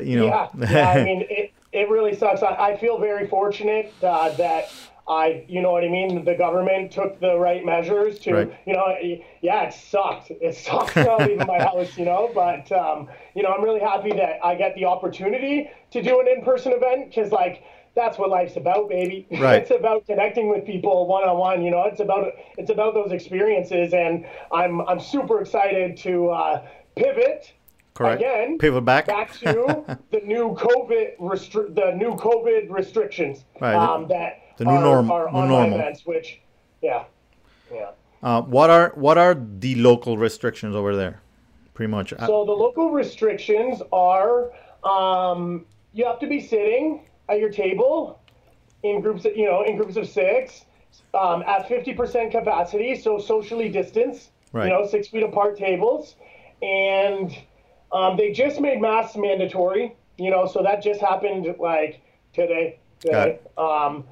you 0.00 0.18
know. 0.20 0.26
Yeah, 0.26 0.48
yeah. 0.70 0.90
I 0.90 1.04
mean, 1.04 1.26
it, 1.28 1.52
it 1.72 1.88
really 1.88 2.14
sucks. 2.14 2.42
I, 2.42 2.54
I 2.54 2.76
feel 2.76 2.98
very 2.98 3.26
fortunate 3.26 3.92
uh, 4.02 4.30
that 4.36 4.70
I, 5.08 5.44
you 5.48 5.60
know 5.62 5.72
what 5.72 5.84
I 5.84 5.88
mean. 5.88 6.24
The 6.24 6.34
government 6.34 6.92
took 6.92 7.18
the 7.18 7.36
right 7.36 7.64
measures 7.64 8.18
to, 8.20 8.32
Right. 8.34 8.58
you 8.66 8.72
know, 8.74 8.94
yeah, 9.40 9.62
it 9.64 9.74
sucked. 9.74 10.30
It 10.30 10.54
sucked 10.54 10.96
leaving 10.96 11.46
my 11.46 11.58
house, 11.62 11.96
you 11.98 12.04
know. 12.04 12.30
But 12.34 12.70
um, 12.72 13.08
you 13.34 13.42
know, 13.42 13.50
I'm 13.50 13.62
really 13.62 13.80
happy 13.80 14.10
that 14.12 14.44
I 14.44 14.54
get 14.54 14.74
the 14.74 14.84
opportunity 14.84 15.70
to 15.90 16.02
do 16.02 16.20
an 16.20 16.28
in-person 16.28 16.72
event 16.72 17.08
because, 17.08 17.32
like, 17.32 17.64
that's 17.94 18.16
what 18.16 18.30
life's 18.30 18.56
about, 18.56 18.88
baby. 18.88 19.26
Right. 19.32 19.56
it's 19.62 19.70
about 19.70 20.06
connecting 20.06 20.48
with 20.48 20.64
people 20.64 21.06
one 21.06 21.24
on 21.24 21.36
one. 21.36 21.62
You 21.62 21.70
know, 21.72 21.84
it's 21.84 22.00
about 22.00 22.32
it's 22.56 22.70
about 22.70 22.94
those 22.94 23.12
experiences, 23.12 23.92
and 23.92 24.24
I'm 24.52 24.80
I'm 24.82 25.00
super 25.00 25.40
excited 25.40 25.96
to 25.98 26.30
uh, 26.30 26.66
pivot. 26.96 27.52
Correct. 27.94 28.20
Again, 28.22 28.58
Pivot 28.58 28.84
back. 28.84 29.06
back 29.06 29.32
to 29.40 29.98
the 30.10 30.20
new 30.24 30.54
COVID 30.54 31.18
restri- 31.18 31.74
the 31.74 31.92
new 31.94 32.12
COVID 32.16 32.70
restrictions 32.70 33.44
Right. 33.60 33.74
um, 33.74 34.08
that 34.08 34.40
The 34.56 34.64
new 34.64 34.70
are, 34.72 34.80
norm- 34.82 35.10
are 35.10 35.30
new 35.30 35.48
normal. 35.48 35.78
events, 35.78 36.06
which 36.06 36.40
yeah, 36.80 37.04
Yeah. 37.72 37.90
Uh, 38.22 38.40
what 38.42 38.70
are 38.70 38.92
what 38.94 39.18
are 39.18 39.34
the 39.34 39.74
local 39.76 40.16
restrictions 40.16 40.74
over 40.74 40.96
there? 40.96 41.20
Pretty 41.74 41.90
much. 41.90 42.12
Uh, 42.12 42.26
So 42.26 42.44
the 42.44 42.52
local 42.52 42.90
restrictions 42.90 43.82
are 43.92 44.50
um, 44.84 45.66
you 45.92 46.04
have 46.06 46.18
to 46.20 46.26
be 46.26 46.40
sitting 46.40 47.02
at 47.28 47.38
your 47.38 47.50
table 47.50 48.20
in 48.82 49.00
groups, 49.00 49.24
of, 49.24 49.36
you 49.36 49.44
know, 49.46 49.62
in 49.62 49.76
groups 49.76 49.96
of 49.96 50.08
six 50.08 50.64
um, 51.14 51.42
at 51.46 51.68
50% 51.68 52.30
capacity, 52.30 52.94
so 52.96 53.18
socially 53.18 53.68
distanced, 53.68 54.30
Right. 54.52 54.64
you 54.66 54.70
know, 54.70 54.86
six 54.86 55.08
feet 55.08 55.22
apart 55.22 55.56
tables. 55.56 56.16
And 56.62 57.30
um, 57.92 58.16
they 58.16 58.32
just 58.32 58.60
made 58.60 58.80
masks 58.80 59.16
mandatory, 59.16 59.94
you 60.18 60.30
know, 60.30 60.46
so 60.46 60.62
that 60.62 60.82
just 60.82 61.00
happened 61.00 61.54
like 61.58 62.00
today. 62.32 62.78
Got 63.04 63.24
today. 63.24 63.40
Um, 63.58 64.04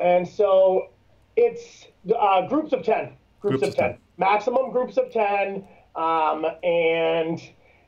and 0.00 0.26
so 0.26 0.90
it's 1.36 1.86
uh, 2.18 2.46
groups 2.48 2.72
of 2.72 2.82
10. 2.82 3.12
Groups, 3.40 3.60
Groups 3.60 3.62
of 3.62 3.68
of 3.70 3.76
10. 3.76 3.90
10. 3.90 3.98
Maximum 4.18 4.72
groups 4.72 4.96
of 4.96 5.12
10. 5.12 5.64
Um, 5.96 6.46
and 6.62 7.40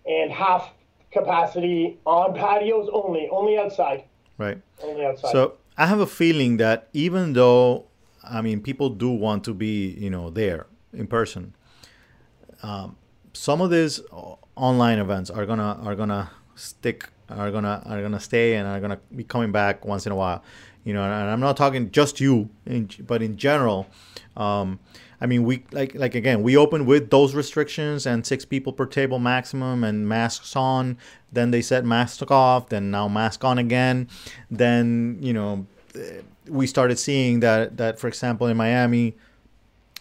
and 0.07 0.33
half 0.33 0.73
capacity 1.13 1.99
on 2.05 2.35
patios 2.35 2.89
only, 2.93 3.29
only 3.31 3.59
outside, 3.59 4.05
right. 4.39 4.59
only 4.83 5.05
outside. 5.05 5.33
So 5.33 5.55
I 5.77 5.87
have 5.87 6.01
a 6.01 6.07
feeling 6.07 6.57
that 6.59 6.89
even 6.93 7.33
though, 7.33 7.87
I 8.25 8.43
mean, 8.43 8.61
people 8.61 8.91
do 8.91 9.11
want 9.11 9.45
to 9.45 9.55
be, 9.55 9.91
you 9.99 10.11
know, 10.11 10.31
there 10.31 10.67
in 10.93 11.07
person. 11.07 11.55
Um, 12.63 12.97
some 13.41 13.63
of 13.63 13.71
these 13.71 14.03
online 14.55 14.99
events 14.99 15.31
are 15.31 15.47
gonna 15.47 15.81
are 15.83 15.95
gonna 15.95 16.31
stick, 16.57 17.09
are 17.31 17.51
gonna 17.51 17.83
are 17.87 18.03
gonna 18.03 18.21
stay, 18.21 18.57
and 18.57 18.69
are 18.69 18.81
gonna 18.81 19.01
be 19.17 19.25
coming 19.25 19.51
back 19.51 19.87
once 19.87 20.05
in 20.05 20.13
a 20.13 20.15
while. 20.15 20.45
You 20.85 20.93
know, 20.93 21.03
and 21.03 21.31
I'm 21.31 21.41
not 21.41 21.57
talking 21.57 21.91
just 21.91 22.21
you, 22.21 22.51
in, 22.67 22.91
but 23.01 23.23
in 23.23 23.39
general. 23.39 23.87
Um, 24.37 24.79
I 25.23 25.27
mean, 25.27 25.45
we 25.45 25.65
like 25.73 25.95
like 25.95 26.15
again, 26.15 26.43
we 26.43 26.55
opened 26.55 26.87
with 26.87 27.09
those 27.09 27.35
restrictions 27.35 28.05
and 28.05 28.27
six 28.27 28.45
people 28.45 28.75
per 28.75 28.85
table 28.85 29.19
maximum 29.19 29.85
and 29.85 30.07
masks 30.07 30.55
on. 30.55 30.99
Then 31.33 31.51
they 31.51 31.63
said 31.63 31.87
mask 31.87 32.31
off. 32.31 32.69
Then 32.69 32.91
now 32.91 33.09
mask 33.09 33.43
on 33.43 33.57
again. 33.57 34.09
Then 34.51 35.17
you 35.19 35.33
know, 35.33 35.67
eh, 35.95 36.21
we 36.47 36.67
started 36.67 36.99
seeing 36.99 37.41
that 37.41 37.79
that 37.79 37.99
for 37.99 38.07
example 38.07 38.49
in 38.49 38.59
Miami, 38.59 39.15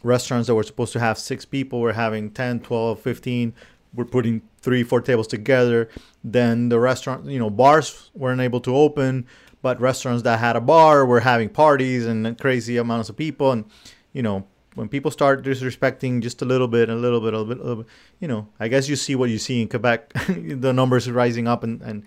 restaurants 0.04 0.48
that 0.48 0.56
were 0.56 0.64
supposed 0.64 0.94
to 0.94 1.00
have 1.00 1.18
six 1.18 1.46
people 1.46 1.80
were 1.80 1.94
having 1.94 2.32
10 2.32 2.62
12 2.62 3.00
15 3.00 3.54
we're 3.94 4.06
putting 4.06 4.42
three 4.62 4.84
four 4.84 5.02
tables 5.02 5.26
together. 5.26 5.90
Then 6.24 6.70
the 6.70 6.80
restaurant 6.80 7.26
you 7.26 7.40
know 7.40 7.50
bars 7.50 8.12
weren't 8.14 8.42
able 8.42 8.62
to 8.62 8.76
open 8.76 9.26
but 9.62 9.82
restaurants 9.82 10.24
that 10.24 10.40
had 10.40 10.56
a 10.56 10.62
bar 10.62 11.06
were 11.06 11.20
having 11.20 11.50
parties 11.50 12.06
and 12.06 12.38
crazy 12.40 12.78
amounts 12.78 13.10
of 13.10 13.18
people. 13.18 13.52
And 13.52 13.66
you 14.14 14.22
know 14.22 14.46
when 14.76 14.88
people 14.88 15.12
start 15.12 15.44
disrespecting 15.44 16.22
just 16.22 16.42
a 16.42 16.46
little 16.46 16.68
bit 16.68 16.90
a 16.90 16.96
little 16.96 17.20
bit 17.20 17.34
a 17.34 17.40
little 17.40 17.56
bit, 17.56 17.58
a 17.58 17.64
little 17.64 17.84
bit 17.84 17.92
you 18.20 18.28
know 18.28 18.48
i 18.60 18.68
guess 18.68 18.88
you 18.88 18.96
see 18.96 19.16
what 19.16 19.30
you 19.30 19.40
see 19.40 19.62
in 19.62 19.68
quebec. 19.68 20.14
The 20.28 20.72
numbers 20.72 21.08
are 21.08 21.14
rising 21.14 21.48
up 21.48 21.64
and 21.64 21.82
and 21.82 22.04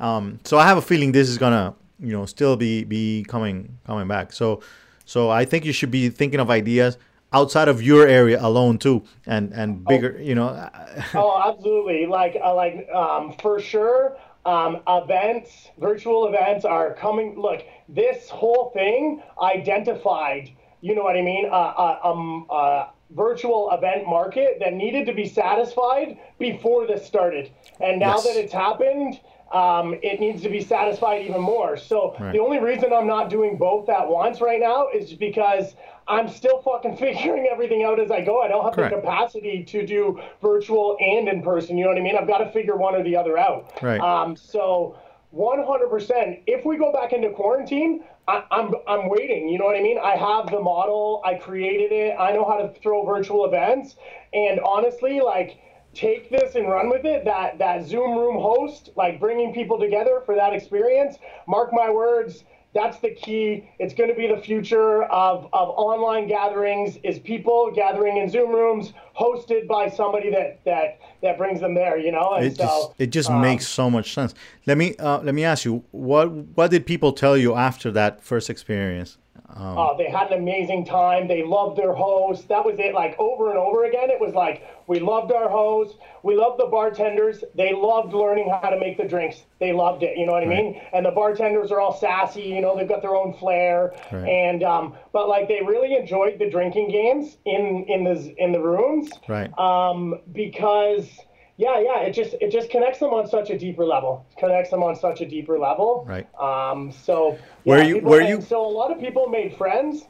um, 0.00 0.40
so 0.44 0.58
I 0.58 0.66
have 0.66 0.76
a 0.76 0.82
feeling 0.82 1.12
this 1.12 1.28
is 1.28 1.38
gonna, 1.38 1.74
you 1.98 2.12
know, 2.12 2.26
still 2.26 2.56
be 2.56 2.84
be 2.84 3.24
coming 3.28 3.78
coming 3.86 4.08
back. 4.08 4.32
So, 4.32 4.60
so 5.04 5.30
I 5.30 5.44
think 5.44 5.64
you 5.64 5.72
should 5.72 5.90
be 5.90 6.08
thinking 6.08 6.40
of 6.40 6.50
ideas 6.50 6.98
outside 7.32 7.68
of 7.68 7.82
your 7.82 8.06
area 8.06 8.38
alone 8.40 8.78
too, 8.78 9.02
and 9.26 9.52
and 9.52 9.84
bigger. 9.84 10.18
You 10.20 10.34
know, 10.34 10.48
oh, 11.14 11.42
absolutely. 11.52 12.06
Like, 12.06 12.36
uh, 12.42 12.54
like 12.54 12.88
um, 12.94 13.34
for 13.40 13.60
sure. 13.60 14.16
Um, 14.44 14.80
events, 14.86 15.70
virtual 15.76 16.28
events 16.28 16.64
are 16.64 16.94
coming. 16.94 17.36
Look, 17.36 17.64
this 17.88 18.30
whole 18.30 18.70
thing 18.72 19.20
identified. 19.42 20.50
You 20.82 20.94
know 20.94 21.02
what 21.02 21.16
I 21.16 21.22
mean? 21.22 21.46
Uh, 21.46 21.50
uh, 21.50 21.98
um, 22.04 22.46
uh, 22.48 22.86
virtual 23.10 23.70
event 23.72 24.06
market 24.06 24.58
that 24.60 24.72
needed 24.72 25.04
to 25.06 25.12
be 25.14 25.26
satisfied 25.26 26.18
before 26.38 26.86
this 26.86 27.04
started, 27.04 27.50
and 27.80 27.98
now 27.98 28.14
Yes. 28.14 28.24
that 28.24 28.36
it's 28.36 28.52
happened, 28.52 29.18
um, 29.52 29.94
it 30.02 30.20
needs 30.20 30.42
to 30.42 30.48
be 30.48 30.60
satisfied 30.60 31.24
even 31.26 31.40
more. 31.40 31.76
So 31.76 32.14
Right. 32.20 32.32
the 32.32 32.38
only 32.38 32.58
reason 32.60 32.92
I'm 32.92 33.06
not 33.08 33.30
doing 33.30 33.56
both 33.56 33.88
at 33.88 34.08
once 34.08 34.40
right 34.40 34.60
now 34.60 34.88
is 34.94 35.12
because 35.14 35.74
I'm 36.08 36.28
still 36.28 36.62
fucking 36.62 36.96
figuring 36.98 37.48
everything 37.50 37.84
out 37.84 38.00
as 38.00 38.10
I 38.10 38.20
go. 38.20 38.42
I 38.42 38.48
don't 38.48 38.64
have 38.64 38.74
Correct. 38.74 38.94
the 38.94 39.00
capacity 39.00 39.64
to 39.64 39.86
do 39.86 40.20
virtual 40.40 40.96
and 41.00 41.28
in 41.28 41.42
person. 41.42 41.76
You 41.76 41.84
know 41.84 41.90
what 41.90 41.98
I 41.98 42.02
mean? 42.02 42.16
I've 42.16 42.28
got 42.28 42.38
to 42.38 42.50
figure 42.52 42.76
one 42.76 42.94
or 42.94 43.02
the 43.02 43.16
other 43.16 43.38
out. 43.38 43.72
Right. 43.82 44.00
Um, 44.00 44.36
so 44.36 44.98
100%. 45.34 46.42
If 46.46 46.64
we 46.64 46.76
go 46.76 46.92
back 46.92 47.12
into 47.12 47.30
quarantine, 47.30 48.04
I, 48.28 48.42
I'm 48.50 48.74
I'm 48.88 49.08
waiting. 49.08 49.48
You 49.48 49.58
know 49.58 49.66
what 49.66 49.76
I 49.76 49.82
mean? 49.82 49.98
I 50.02 50.16
have 50.16 50.50
the 50.50 50.60
model. 50.60 51.22
I 51.24 51.34
created 51.34 51.92
it. 51.92 52.16
I 52.18 52.32
know 52.32 52.44
how 52.44 52.56
to 52.56 52.72
throw 52.80 53.04
virtual 53.04 53.44
events. 53.44 53.96
And 54.32 54.60
honestly, 54.60 55.20
like 55.20 55.60
take 55.94 56.30
this 56.30 56.56
and 56.56 56.68
run 56.68 56.90
with 56.90 57.04
it. 57.04 57.24
That 57.24 57.58
that 57.58 57.86
Zoom 57.86 58.18
room 58.18 58.36
host, 58.40 58.90
like 58.96 59.20
bringing 59.20 59.54
people 59.54 59.78
together 59.78 60.22
for 60.26 60.34
that 60.34 60.52
experience. 60.52 61.18
Mark 61.46 61.72
my 61.72 61.88
words. 61.90 62.44
That's 62.76 62.98
the 62.98 63.10
key. 63.10 63.68
It's 63.78 63.94
going 63.94 64.10
to 64.10 64.14
be 64.14 64.26
the 64.26 64.40
future 64.40 65.04
of, 65.04 65.48
of 65.54 65.70
online 65.70 66.28
gatherings. 66.28 66.98
Is 67.02 67.18
people 67.18 67.72
gathering 67.74 68.18
in 68.18 68.28
Zoom 68.28 68.50
rooms 68.50 68.92
hosted 69.18 69.66
by 69.66 69.88
somebody 69.88 70.30
that 70.30 70.62
that 70.64 71.00
that 71.22 71.38
brings 71.38 71.60
them 71.60 71.74
there. 71.74 71.98
You 71.98 72.12
know, 72.12 72.34
and 72.34 72.44
it 72.44 72.56
so 72.56 72.64
just 72.64 72.90
it 72.98 73.06
just 73.06 73.30
um, 73.30 73.40
makes 73.40 73.66
so 73.66 73.88
much 73.88 74.12
sense. 74.12 74.34
Let 74.66 74.76
me 74.76 74.94
uh, 74.96 75.20
let 75.22 75.34
me 75.34 75.42
ask 75.42 75.64
you 75.64 75.84
what 75.90 76.30
what 76.30 76.70
did 76.70 76.84
people 76.84 77.12
tell 77.12 77.36
you 77.36 77.54
after 77.54 77.90
that 77.92 78.22
first 78.22 78.50
experience? 78.50 79.16
Um, 79.54 79.78
Oh, 79.78 79.94
they 79.96 80.10
had 80.10 80.30
an 80.32 80.38
amazing 80.42 80.84
time. 80.84 81.28
They 81.28 81.42
loved 81.42 81.78
their 81.78 81.92
host. 81.94 82.48
That 82.48 82.64
was 82.64 82.78
it. 82.78 82.94
Like 82.94 83.14
over 83.18 83.50
and 83.50 83.58
over 83.58 83.84
again, 83.84 84.10
it 84.10 84.20
was 84.20 84.34
like 84.34 84.62
we 84.86 85.00
loved 85.00 85.32
our 85.32 85.48
host. 85.48 85.96
We 86.22 86.36
loved 86.36 86.58
the 86.60 86.66
bartenders. 86.66 87.42
They 87.54 87.72
loved 87.72 88.12
learning 88.12 88.50
how 88.50 88.70
to 88.70 88.78
make 88.78 88.96
the 88.96 89.04
drinks. 89.06 89.44
They 89.60 89.72
loved 89.72 90.02
it. 90.02 90.16
You 90.18 90.26
know 90.26 90.32
what 90.32 90.42
I 90.42 90.46
mean? 90.46 90.80
And 90.92 91.06
the 91.06 91.10
bartenders 91.10 91.70
are 91.70 91.80
all 91.80 91.94
sassy. 91.94 92.42
You 92.42 92.60
know, 92.60 92.76
they've 92.76 92.88
got 92.88 93.02
their 93.02 93.14
own 93.16 93.32
flair. 93.34 93.94
Right. 94.12 94.28
And 94.28 94.62
um, 94.62 94.94
but 95.12 95.28
like 95.28 95.48
they 95.48 95.60
really 95.64 95.94
enjoyed 95.94 96.38
the 96.38 96.50
drinking 96.50 96.90
games 96.90 97.36
in 97.44 97.84
in 97.88 98.04
the 98.04 98.34
in 98.38 98.52
the 98.52 98.60
rooms. 98.60 99.10
right. 99.28 99.56
Um, 99.58 100.20
because 100.32 101.08
yeah, 101.58 101.78
yeah, 101.80 102.00
it 102.00 102.12
just 102.12 102.34
it 102.40 102.50
just 102.50 102.68
connects 102.70 102.98
them 103.00 103.10
on 103.10 103.26
such 103.26 103.50
a 103.50 103.58
deeper 103.58 103.84
level. 103.84 104.26
Connects 104.38 104.70
them 104.70 104.82
on 104.82 104.94
such 104.96 105.20
a 105.20 105.26
deeper 105.26 105.58
level. 105.58 106.04
Right. 106.06 106.26
Um, 106.40 106.92
so 106.92 107.38
Were 107.64 107.78
yeah, 107.78 107.84
you- 107.84 107.94
people- 107.96 108.10
were 108.10 108.20
you- 108.22 108.40
So 108.42 108.64
a 108.64 108.74
lot 108.80 108.90
of 108.92 108.98
people 109.00 109.28
made 109.28 109.56
friends. 109.56 110.04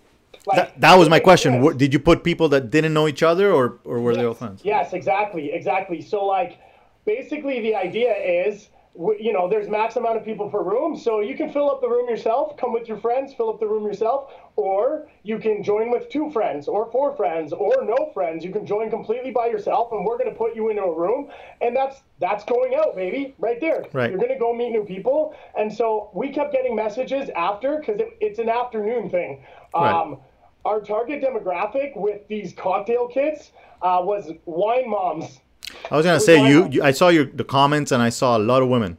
Like, 0.47 0.57
that, 0.57 0.81
that 0.81 0.95
was 0.97 1.09
my 1.09 1.19
question. 1.19 1.61
friends. 1.63 1.77
Did 1.77 1.93
you 1.93 1.99
put 1.99 2.23
people 2.23 2.49
that 2.51 2.71
didn't 2.71 2.95
know 2.95 3.09
each 3.09 3.23
other, 3.23 3.53
or 3.53 3.79
or 3.85 4.01
were 4.01 4.15
they 4.15 4.25
all 4.25 4.35
friends? 4.35 4.61
Yes, 4.65 4.93
exactly, 4.93 5.53
exactly. 5.53 6.01
So 6.03 6.25
like, 6.25 6.59
basically, 7.05 7.61
the 7.61 7.75
idea 7.75 8.13
is, 8.15 8.69
you 8.99 9.33
know, 9.33 9.49
there's 9.49 9.69
max 9.69 9.97
amount 9.97 10.17
of 10.17 10.25
people 10.25 10.49
per 10.49 10.63
room, 10.63 10.97
so 10.97 11.21
you 11.21 11.37
can 11.37 11.53
fill 11.53 11.71
up 11.71 11.81
the 11.81 11.89
room 11.89 12.09
yourself, 12.09 12.57
come 12.57 12.73
with 12.73 12.89
your 12.89 12.99
friends, 12.99 13.35
fill 13.35 13.51
up 13.51 13.61
the 13.61 13.67
room 13.67 13.85
yourself, 13.85 14.31
or 14.57 15.09
you 15.23 15.39
can 15.39 15.63
join 15.63 15.91
with 15.91 16.09
two 16.09 16.31
friends, 16.31 16.67
or 16.67 16.91
four 16.91 17.15
friends, 17.15 17.53
or 17.53 17.75
no 17.85 18.11
friends. 18.15 18.45
You 18.45 18.53
can 18.53 18.65
join 18.67 18.91
completely 18.91 19.31
by 19.31 19.47
yourself, 19.47 19.93
and 19.93 20.05
we're 20.05 20.19
gonna 20.19 20.35
put 20.35 20.57
you 20.57 20.71
into 20.71 20.83
a 20.83 20.99
room, 20.99 21.29
and 21.61 21.77
that's 21.77 22.03
that's 22.21 22.45
going 22.45 22.75
out, 22.75 22.97
baby, 22.97 23.35
right 23.39 23.61
there. 23.61 23.85
Right. 23.93 24.11
You're 24.11 24.21
gonna 24.21 24.39
go 24.39 24.55
meet 24.55 24.71
new 24.71 24.85
people, 24.85 25.35
and 25.59 25.73
so 25.73 26.11
we 26.15 26.31
kept 26.31 26.53
getting 26.53 26.75
messages 26.75 27.29
after 27.37 27.79
because 27.79 28.01
it, 28.01 28.17
it's 28.21 28.39
an 28.39 28.49
afternoon 28.49 29.11
thing. 29.11 29.45
Right. 29.75 29.93
Um, 29.93 30.19
our 30.65 30.81
target 30.81 31.23
demographic 31.23 31.97
with 31.97 32.27
these 32.29 32.53
cocktail 32.55 33.09
kits 33.09 33.53
uh, 33.83 34.01
was 34.03 34.33
wine 34.47 34.89
moms. 34.91 35.41
I 35.91 35.97
was 35.97 36.05
gonna 36.07 36.21
say 36.21 36.49
you, 36.49 36.69
you. 36.71 36.83
I 36.83 36.93
saw 36.93 37.09
your 37.09 37.25
the 37.27 37.45
comments, 37.45 37.93
and 37.93 38.03
I 38.03 38.09
saw 38.11 38.37
a 38.37 38.41
lot 38.41 38.63
of 38.63 38.69
women. 38.69 38.99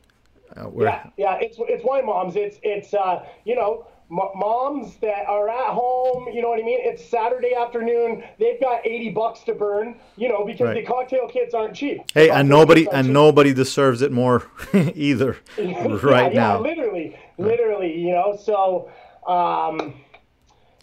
Uh, 0.55 0.69
Yeah, 0.77 1.09
yeah, 1.17 1.37
it's 1.39 1.57
it's 1.59 1.83
wine 1.83 2.05
moms. 2.05 2.35
It's 2.35 2.57
it's 2.63 2.93
uh, 2.93 3.23
you 3.45 3.55
know 3.55 3.85
m- 4.11 4.31
moms 4.35 4.95
that 4.97 5.27
are 5.27 5.47
at 5.49 5.69
home. 5.69 6.27
You 6.33 6.41
know 6.41 6.49
what 6.49 6.59
I 6.59 6.63
mean? 6.63 6.79
It's 6.81 7.03
Saturday 7.05 7.53
afternoon. 7.55 8.23
They've 8.39 8.59
got 8.59 8.85
eighty 8.85 9.09
bucks 9.11 9.41
to 9.41 9.53
burn. 9.53 9.95
You 10.17 10.29
know 10.29 10.45
because 10.45 10.61
Right. 10.67 10.75
the 10.75 10.83
cocktail 10.83 11.27
kits 11.29 11.53
aren't 11.53 11.75
cheap. 11.75 12.01
Hey, 12.13 12.29
and 12.29 12.49
nobody 12.49 12.87
and 12.91 13.07
cheap. 13.07 13.13
nobody 13.13 13.53
deserves 13.53 14.01
it 14.01 14.11
more 14.11 14.49
either 14.73 15.37
right 15.57 16.33
yeah, 16.33 16.41
now. 16.41 16.53
Yeah, 16.55 16.57
literally, 16.57 17.17
literally. 17.37 17.97
You 17.99 18.11
know, 18.11 18.35
so 18.41 18.89
um, 19.27 19.93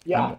yeah. 0.05 0.35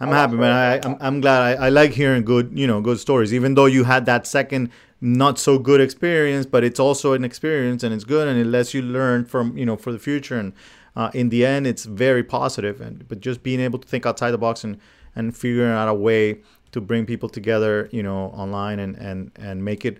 I'm 0.00 0.08
Oh, 0.08 0.12
happy, 0.12 0.36
man. 0.36 0.50
I, 0.50 0.88
I'm, 0.88 0.96
I'm 1.00 1.20
glad. 1.20 1.58
I, 1.58 1.66
I 1.66 1.68
like 1.68 1.92
hearing 1.92 2.24
good, 2.24 2.58
you 2.58 2.66
know, 2.66 2.80
good 2.80 2.98
stories. 2.98 3.34
Even 3.34 3.54
though 3.54 3.66
you 3.66 3.84
had 3.84 4.06
that 4.06 4.26
second 4.26 4.70
not 5.00 5.38
so 5.38 5.58
good 5.58 5.80
experience, 5.80 6.46
but 6.46 6.64
it's 6.64 6.80
also 6.80 7.12
an 7.12 7.24
experience 7.24 7.82
and 7.82 7.94
it's 7.94 8.04
good 8.04 8.28
and 8.28 8.38
it 8.38 8.46
lets 8.46 8.74
you 8.74 8.82
learn 8.82 9.24
from, 9.24 9.56
you 9.56 9.66
know, 9.66 9.76
for 9.76 9.92
the 9.92 9.98
future. 9.98 10.38
And 10.38 10.52
uh, 10.96 11.10
in 11.14 11.28
the 11.28 11.44
end, 11.44 11.66
it's 11.66 11.84
very 11.84 12.24
positive. 12.24 12.80
And 12.80 13.06
but 13.08 13.20
just 13.20 13.42
being 13.42 13.60
able 13.60 13.78
to 13.78 13.86
think 13.86 14.06
outside 14.06 14.30
the 14.30 14.38
box 14.38 14.64
and 14.64 14.78
and 15.14 15.36
figuring 15.36 15.70
out 15.70 15.88
a 15.88 15.94
way 15.94 16.40
to 16.72 16.80
bring 16.80 17.04
people 17.04 17.28
together, 17.28 17.88
you 17.92 18.02
know, 18.02 18.26
online 18.28 18.78
and 18.78 18.96
and 18.96 19.32
and 19.36 19.64
make 19.64 19.84
it 19.84 19.98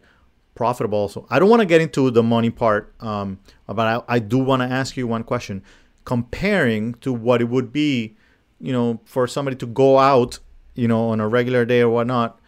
profitable. 0.55 1.09
So 1.09 1.27
I 1.31 1.39
don't 1.39 1.49
want 1.49 1.61
to 1.61 1.67
get 1.67 1.81
into 1.81 2.11
the 2.11 2.23
money 2.23 2.51
part, 2.51 2.93
um, 3.01 3.39
but 3.67 4.05
I, 4.09 4.17
I 4.17 4.19
do 4.19 4.39
want 4.39 4.63
to 4.63 4.69
ask 4.69 4.97
you 4.97 5.07
one 5.07 5.25
question, 5.25 5.63
comparing 6.05 6.95
to 6.95 7.13
what 7.13 7.41
it 7.41 7.49
would 7.49 7.73
be, 7.73 8.17
you 8.61 8.73
know, 8.73 9.01
for 9.05 9.27
somebody 9.27 9.57
to 9.57 9.66
go 9.66 9.99
out, 9.99 10.38
you 10.75 10.88
know, 10.88 11.09
on 11.09 11.20
a 11.20 11.29
regular 11.29 11.64
day 11.64 11.81
or 11.81 11.88
whatnot, 11.88 12.40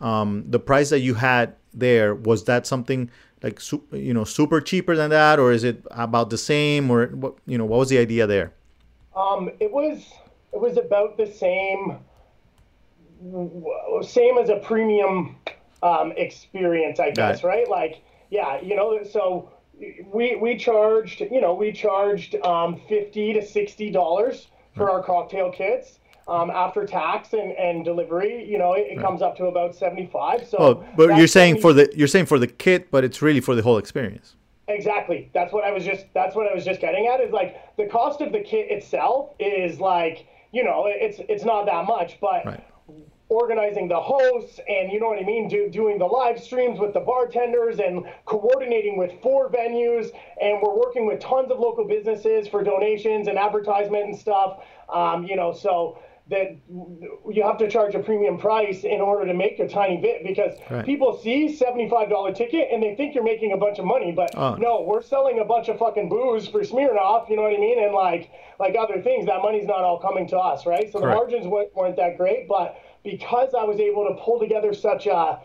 um, 0.00 0.44
the 0.48 0.58
price 0.58 0.90
that 0.90 1.00
you 1.00 1.14
had 1.14 1.54
there 1.72 2.14
was 2.14 2.44
that 2.44 2.66
something 2.66 3.10
like 3.42 3.60
you 3.92 4.12
know 4.12 4.24
super 4.24 4.60
cheaper 4.60 4.96
than 4.96 5.10
that, 5.10 5.38
or 5.38 5.52
is 5.52 5.64
it 5.64 5.84
about 5.90 6.30
the 6.30 6.38
same, 6.38 6.90
or 6.90 7.06
what 7.08 7.34
you 7.46 7.56
know, 7.56 7.64
what 7.64 7.78
was 7.78 7.88
the 7.88 7.98
idea 7.98 8.26
there? 8.26 8.52
Um, 9.16 9.50
it 9.60 9.70
was 9.70 10.04
it 10.52 10.60
was 10.60 10.76
about 10.76 11.16
the 11.16 11.26
same 11.26 11.98
same 14.02 14.38
as 14.38 14.48
a 14.48 14.56
premium 14.56 15.36
um, 15.82 16.12
experience, 16.16 16.98
I 16.98 17.10
guess, 17.10 17.44
right. 17.44 17.68
right? 17.68 17.68
Like, 17.68 18.02
yeah, 18.30 18.60
you 18.60 18.76
know, 18.76 19.02
so 19.04 19.50
we 20.12 20.36
we 20.36 20.56
charged, 20.56 21.20
you 21.20 21.40
know, 21.40 21.54
we 21.54 21.72
charged 21.72 22.34
um, 22.44 22.80
fifty 22.88 23.32
to 23.32 23.44
sixty 23.44 23.90
dollars 23.90 24.48
for 24.76 24.90
our 24.90 25.02
cocktail 25.02 25.50
kits. 25.50 25.98
Um, 26.28 26.48
after 26.50 26.86
tax 26.86 27.32
and, 27.32 27.52
and 27.52 27.84
delivery, 27.84 28.48
you 28.48 28.56
know, 28.56 28.74
it, 28.74 28.86
it 28.88 28.96
right. 28.96 29.04
comes 29.04 29.20
up 29.20 29.36
to 29.38 29.46
about 29.46 29.74
seventy 29.74 30.06
five. 30.06 30.46
So, 30.46 30.58
oh, 30.58 30.86
but 30.96 31.16
you're 31.16 31.26
saying 31.26 31.54
70... 31.54 31.60
for 31.60 31.72
the 31.72 31.92
you're 31.96 32.06
saying 32.06 32.26
for 32.26 32.38
the 32.38 32.46
kit, 32.46 32.88
but 32.92 33.02
it's 33.02 33.20
really 33.20 33.40
for 33.40 33.56
the 33.56 33.62
whole 33.62 33.78
experience. 33.78 34.36
Exactly. 34.68 35.28
That's 35.34 35.52
what 35.52 35.64
I 35.64 35.72
was 35.72 35.84
just 35.84 36.04
that's 36.14 36.36
what 36.36 36.46
I 36.46 36.54
was 36.54 36.64
just 36.64 36.80
getting 36.80 37.08
at 37.08 37.20
is 37.20 37.32
like 37.32 37.76
the 37.76 37.86
cost 37.86 38.20
of 38.20 38.30
the 38.30 38.40
kit 38.40 38.70
itself 38.70 39.34
is 39.40 39.80
like 39.80 40.28
you 40.52 40.62
know 40.62 40.84
it's 40.86 41.18
it's 41.28 41.44
not 41.44 41.66
that 41.66 41.86
much, 41.86 42.18
but 42.20 42.44
right 42.46 42.64
organizing 43.30 43.88
the 43.88 43.98
hosts 43.98 44.58
and 44.68 44.92
you 44.92 44.98
know 45.00 45.06
what 45.06 45.18
I 45.18 45.24
mean, 45.24 45.48
do, 45.48 45.70
doing 45.70 45.98
the 45.98 46.04
live 46.04 46.38
streams 46.38 46.78
with 46.78 46.92
the 46.92 47.00
bartenders 47.00 47.78
and 47.78 48.04
coordinating 48.26 48.98
with 48.98 49.12
four 49.22 49.48
venues. 49.48 50.10
And 50.42 50.60
we're 50.60 50.76
working 50.76 51.06
with 51.06 51.20
tons 51.20 51.50
of 51.50 51.60
local 51.60 51.86
businesses 51.86 52.48
for 52.48 52.62
donations 52.64 53.28
and 53.28 53.38
advertisement 53.38 54.04
and 54.04 54.18
stuff. 54.18 54.58
Um, 54.92 55.24
you 55.24 55.36
know, 55.36 55.52
so 55.52 56.00
that 56.30 56.56
you 56.68 57.42
have 57.42 57.58
to 57.58 57.68
charge 57.68 57.94
a 57.94 57.98
premium 57.98 58.38
price 58.38 58.84
in 58.84 59.00
order 59.00 59.26
to 59.26 59.34
make 59.34 59.58
a 59.58 59.68
tiny 59.68 60.00
bit 60.00 60.22
because 60.24 60.52
right. 60.70 60.86
people 60.86 61.18
see 61.22 61.58
$75 61.58 62.36
ticket 62.36 62.68
and 62.72 62.80
they 62.82 62.94
think 62.94 63.14
you're 63.14 63.24
making 63.24 63.52
a 63.52 63.56
bunch 63.56 63.80
of 63.80 63.84
money 63.84 64.12
but 64.12 64.30
oh. 64.36 64.54
no 64.54 64.82
we're 64.82 65.02
selling 65.02 65.40
a 65.40 65.44
bunch 65.44 65.68
of 65.68 65.76
fucking 65.78 66.08
booze 66.08 66.46
for 66.46 66.60
Smirnoff 66.60 67.28
you 67.28 67.34
know 67.34 67.42
what 67.42 67.52
I 67.52 67.58
mean 67.58 67.82
and 67.82 67.92
like 67.92 68.30
like 68.60 68.76
other 68.78 69.02
things 69.02 69.26
that 69.26 69.42
money's 69.42 69.66
not 69.66 69.82
all 69.82 69.98
coming 69.98 70.28
to 70.28 70.38
us 70.38 70.66
right 70.66 70.92
so 70.92 71.00
Correct. 71.00 71.30
the 71.30 71.36
margins 71.36 71.46
weren't 71.74 71.96
that 71.96 72.16
great 72.16 72.46
but 72.46 72.76
because 73.04 73.54
I 73.54 73.64
was 73.64 73.78
able 73.78 74.06
to 74.08 74.20
pull 74.22 74.38
together 74.38 74.74
such 74.74 75.06
a 75.06 75.40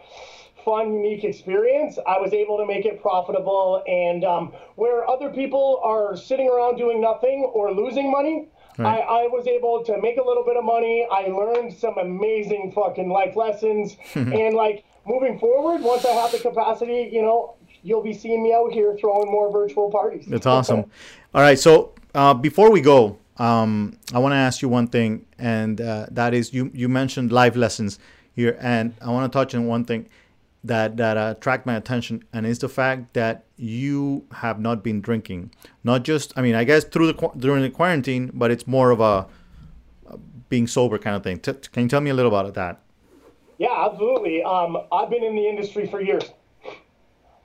fun, 0.63 0.93
unique 0.93 1.23
experience, 1.23 1.99
I 2.07 2.19
was 2.19 2.33
able 2.33 2.57
to 2.57 2.65
make 2.65 2.85
it 2.85 3.01
profitable. 3.01 3.83
And 3.87 4.25
um, 4.25 4.53
where 4.75 5.07
other 5.09 5.29
people 5.29 5.79
are 5.83 6.17
sitting 6.17 6.49
around 6.49 6.77
doing 6.77 6.99
nothing 6.99 7.49
or 7.53 7.71
losing 7.71 8.11
money, 8.11 8.49
Right. 8.77 8.99
I, 8.99 9.23
I, 9.23 9.27
was 9.27 9.47
able 9.47 9.85
to 9.85 10.01
make 10.01 10.17
a 10.17 10.21
little 10.21 10.43
bit 10.43 10.57
of 10.57 10.65
money. 10.65 11.07
I 11.09 11.27
learned 11.27 11.73
some 11.73 11.97
amazing 11.97 12.73
fucking 12.75 13.09
life 13.09 13.37
lessons. 13.37 13.95
and 14.15 14.53
like 14.53 14.83
moving 15.05 15.39
forward, 15.39 15.81
once 15.81 16.03
I 16.03 16.09
have 16.09 16.33
the 16.33 16.39
capacity, 16.39 17.09
you 17.09 17.21
know, 17.21 17.55
you'll 17.83 18.03
be 18.03 18.13
seeing 18.13 18.43
me 18.43 18.53
out 18.53 18.73
here 18.73 18.97
throwing 18.99 19.31
more 19.31 19.49
virtual 19.49 19.89
parties. 19.89 20.25
That's 20.27 20.45
awesome. 20.45 20.91
All 21.33 21.41
right. 21.41 21.57
So 21.57 21.93
uh, 22.13 22.33
before 22.33 22.69
we 22.69 22.81
go, 22.81 23.17
um, 23.37 23.97
I 24.13 24.19
want 24.19 24.31
to 24.33 24.37
ask 24.37 24.61
you 24.61 24.69
one 24.69 24.87
thing, 24.87 25.25
and 25.37 25.81
uh, 25.81 26.07
that 26.11 26.33
is 26.33 26.53
you 26.53 26.71
you 26.73 26.87
mentioned 26.87 27.31
live 27.31 27.55
lessons 27.55 27.99
here, 28.33 28.57
and 28.59 28.93
I 29.01 29.09
want 29.09 29.31
to 29.31 29.35
touch 29.37 29.53
on 29.53 29.67
one 29.67 29.83
thing 29.83 30.07
that 30.63 30.97
that 30.97 31.17
uh, 31.17 31.33
attract 31.35 31.65
my 31.65 31.75
attention, 31.75 32.23
and 32.31 32.45
is 32.45 32.59
the 32.59 32.69
fact 32.69 33.13
that 33.13 33.45
you 33.57 34.25
have 34.31 34.59
not 34.59 34.83
been 34.83 35.01
drinking, 35.01 35.51
not 35.83 36.03
just 36.03 36.33
I 36.37 36.41
mean 36.41 36.55
I 36.55 36.63
guess 36.63 36.85
through 36.85 37.11
the 37.11 37.31
during 37.37 37.61
the 37.61 37.69
quarantine, 37.69 38.31
but 38.33 38.51
it's 38.51 38.67
more 38.67 38.91
of 38.91 39.01
a, 39.01 39.27
a 40.07 40.17
being 40.47 40.67
sober 40.67 40.97
kind 40.97 41.15
of 41.15 41.23
thing. 41.23 41.39
T- 41.39 41.53
can 41.73 41.83
you 41.83 41.89
tell 41.89 42.01
me 42.01 42.11
a 42.11 42.13
little 42.13 42.33
about 42.33 42.53
that? 42.53 42.79
Yeah, 43.57 43.85
absolutely. 43.85 44.43
Um, 44.43 44.77
I've 44.91 45.09
been 45.09 45.23
in 45.23 45.35
the 45.35 45.47
industry 45.47 45.87
for 45.87 46.01
years, 46.01 46.23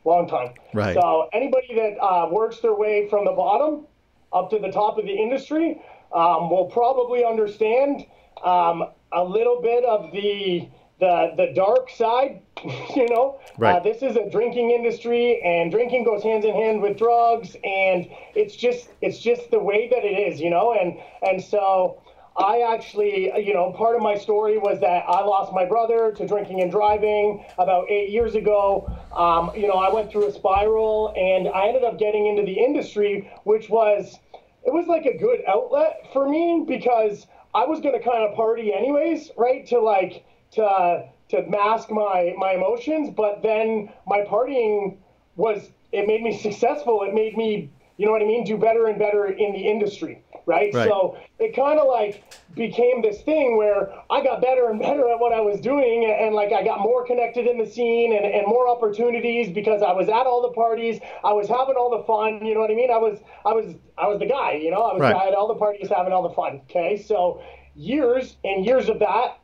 long 0.05 0.29
time. 0.29 0.55
Right. 0.72 0.94
So 0.94 1.29
anybody 1.33 1.74
that 1.74 1.98
uh, 2.00 2.29
works 2.31 2.61
their 2.61 2.74
way 2.74 3.09
from 3.09 3.24
the 3.24 3.33
bottom 3.33 3.87
up 4.32 4.50
to 4.50 4.58
the 4.58 4.70
top 4.70 4.98
of 4.98 5.04
the 5.04 5.14
industry 5.14 5.80
um, 6.14 6.50
will 6.50 6.68
probably 6.72 7.24
understand 7.24 8.04
um, 8.44 8.84
a 9.12 9.24
little 9.24 9.60
bit 9.60 9.84
of 9.84 10.12
the 10.12 10.68
the 11.00 11.32
the 11.36 11.52
dark 11.54 11.90
side. 11.90 12.42
you 12.94 13.08
know, 13.08 13.40
right. 13.56 13.76
uh, 13.76 13.80
this 13.80 14.02
is 14.02 14.16
a 14.16 14.30
drinking 14.30 14.70
industry, 14.70 15.40
and 15.42 15.70
drinking 15.70 16.04
goes 16.04 16.22
hands 16.22 16.44
in 16.44 16.54
hand 16.54 16.82
with 16.82 16.98
drugs, 16.98 17.56
and 17.64 18.06
it's 18.34 18.54
just 18.54 18.88
it's 19.00 19.18
just 19.18 19.50
the 19.50 19.58
way 19.58 19.88
that 19.88 20.04
it 20.04 20.32
is. 20.32 20.40
You 20.40 20.50
know, 20.50 20.72
and 20.72 20.98
and 21.22 21.42
so. 21.42 22.02
I 22.36 22.60
actually, 22.72 23.24
you 23.44 23.52
know, 23.52 23.72
part 23.72 23.96
of 23.96 24.02
my 24.02 24.16
story 24.16 24.56
was 24.56 24.80
that 24.80 25.04
I 25.06 25.20
lost 25.24 25.52
my 25.52 25.64
brother 25.66 26.12
to 26.16 26.26
drinking 26.26 26.62
and 26.62 26.70
driving 26.70 27.44
about 27.58 27.90
eight 27.90 28.10
years 28.10 28.36
ago. 28.36 28.88
Um, 29.12 29.50
you 29.56 29.66
know, 29.66 29.74
I 29.74 29.92
went 29.92 30.10
through 30.10 30.28
a 30.28 30.32
spiral 30.32 31.12
and 31.16 31.48
I 31.48 31.68
ended 31.68 31.84
up 31.84 31.98
getting 31.98 32.26
into 32.26 32.42
the 32.42 32.58
industry, 32.58 33.30
which 33.44 33.68
was, 33.68 34.18
it 34.64 34.72
was 34.72 34.86
like 34.86 35.06
a 35.06 35.16
good 35.18 35.40
outlet 35.48 36.06
for 36.12 36.28
me 36.28 36.64
because 36.66 37.26
I 37.54 37.64
was 37.64 37.80
going 37.80 37.98
to 37.98 38.04
kind 38.04 38.28
of 38.28 38.36
party 38.36 38.72
anyways, 38.72 39.30
right? 39.36 39.66
To 39.68 39.80
like, 39.80 40.24
to, 40.52 41.08
to 41.30 41.42
mask 41.48 41.90
my, 41.90 42.34
my 42.36 42.52
emotions. 42.52 43.10
But 43.16 43.42
then 43.42 43.90
my 44.06 44.20
partying 44.20 44.98
was, 45.36 45.70
it 45.92 46.06
made 46.06 46.22
me 46.22 46.38
successful. 46.38 47.02
It 47.02 47.12
made 47.12 47.36
me, 47.36 47.70
you 48.00 48.06
know 48.06 48.12
what 48.12 48.22
I 48.22 48.26
mean, 48.26 48.44
do 48.44 48.56
better 48.56 48.86
and 48.86 48.98
better 48.98 49.26
in 49.26 49.52
the 49.52 49.58
industry 49.58 50.22
right? 50.50 50.74
right. 50.74 50.88
So 50.88 51.18
it 51.38 51.54
kind 51.54 51.78
of 51.78 51.86
like 51.86 52.24
became 52.54 53.02
this 53.02 53.22
thing 53.22 53.56
where 53.56 53.92
I 54.10 54.22
got 54.22 54.40
better 54.40 54.68
and 54.68 54.80
better 54.80 55.08
at 55.08 55.18
what 55.18 55.32
I 55.32 55.40
was 55.40 55.60
doing, 55.60 56.04
and, 56.04 56.12
and, 56.12 56.34
like 56.34 56.52
I 56.52 56.64
got 56.64 56.80
more 56.80 57.06
connected 57.06 57.46
in 57.46 57.58
the 57.58 57.66
scene 57.66 58.14
and, 58.14 58.24
and 58.24 58.46
more 58.46 58.68
opportunities 58.68 59.52
because 59.52 59.82
I 59.82 59.92
was 59.92 60.08
at 60.08 60.26
all 60.26 60.42
the 60.42 60.54
parties, 60.54 61.00
I 61.24 61.32
was 61.32 61.48
having 61.48 61.76
all 61.76 61.96
the 61.96 62.04
fun. 62.04 62.44
You 62.44 62.54
know 62.54 62.60
what 62.60 62.70
I 62.70 62.74
mean? 62.74 62.90
I 62.90 62.98
was 62.98 63.18
I 63.44 63.52
was 63.52 63.74
I 63.96 64.06
was 64.06 64.18
the 64.18 64.26
guy. 64.26 64.52
You 64.52 64.70
know, 64.70 64.82
I 64.82 64.92
was 64.92 65.00
right. 65.00 65.14
guy 65.14 65.28
at 65.28 65.34
all 65.34 65.48
the 65.48 65.54
parties 65.54 65.88
having 65.88 66.12
all 66.12 66.28
the 66.28 66.34
fun. 66.34 66.62
Okay, 66.70 67.00
so 67.00 67.42
years 67.74 68.36
and 68.44 68.64
years 68.64 68.88
of 68.88 68.98
that. 68.98 69.38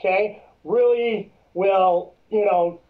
Okay, 0.00 0.42
really 0.64 1.32
will 1.54 2.14
you 2.30 2.44
know 2.44 2.80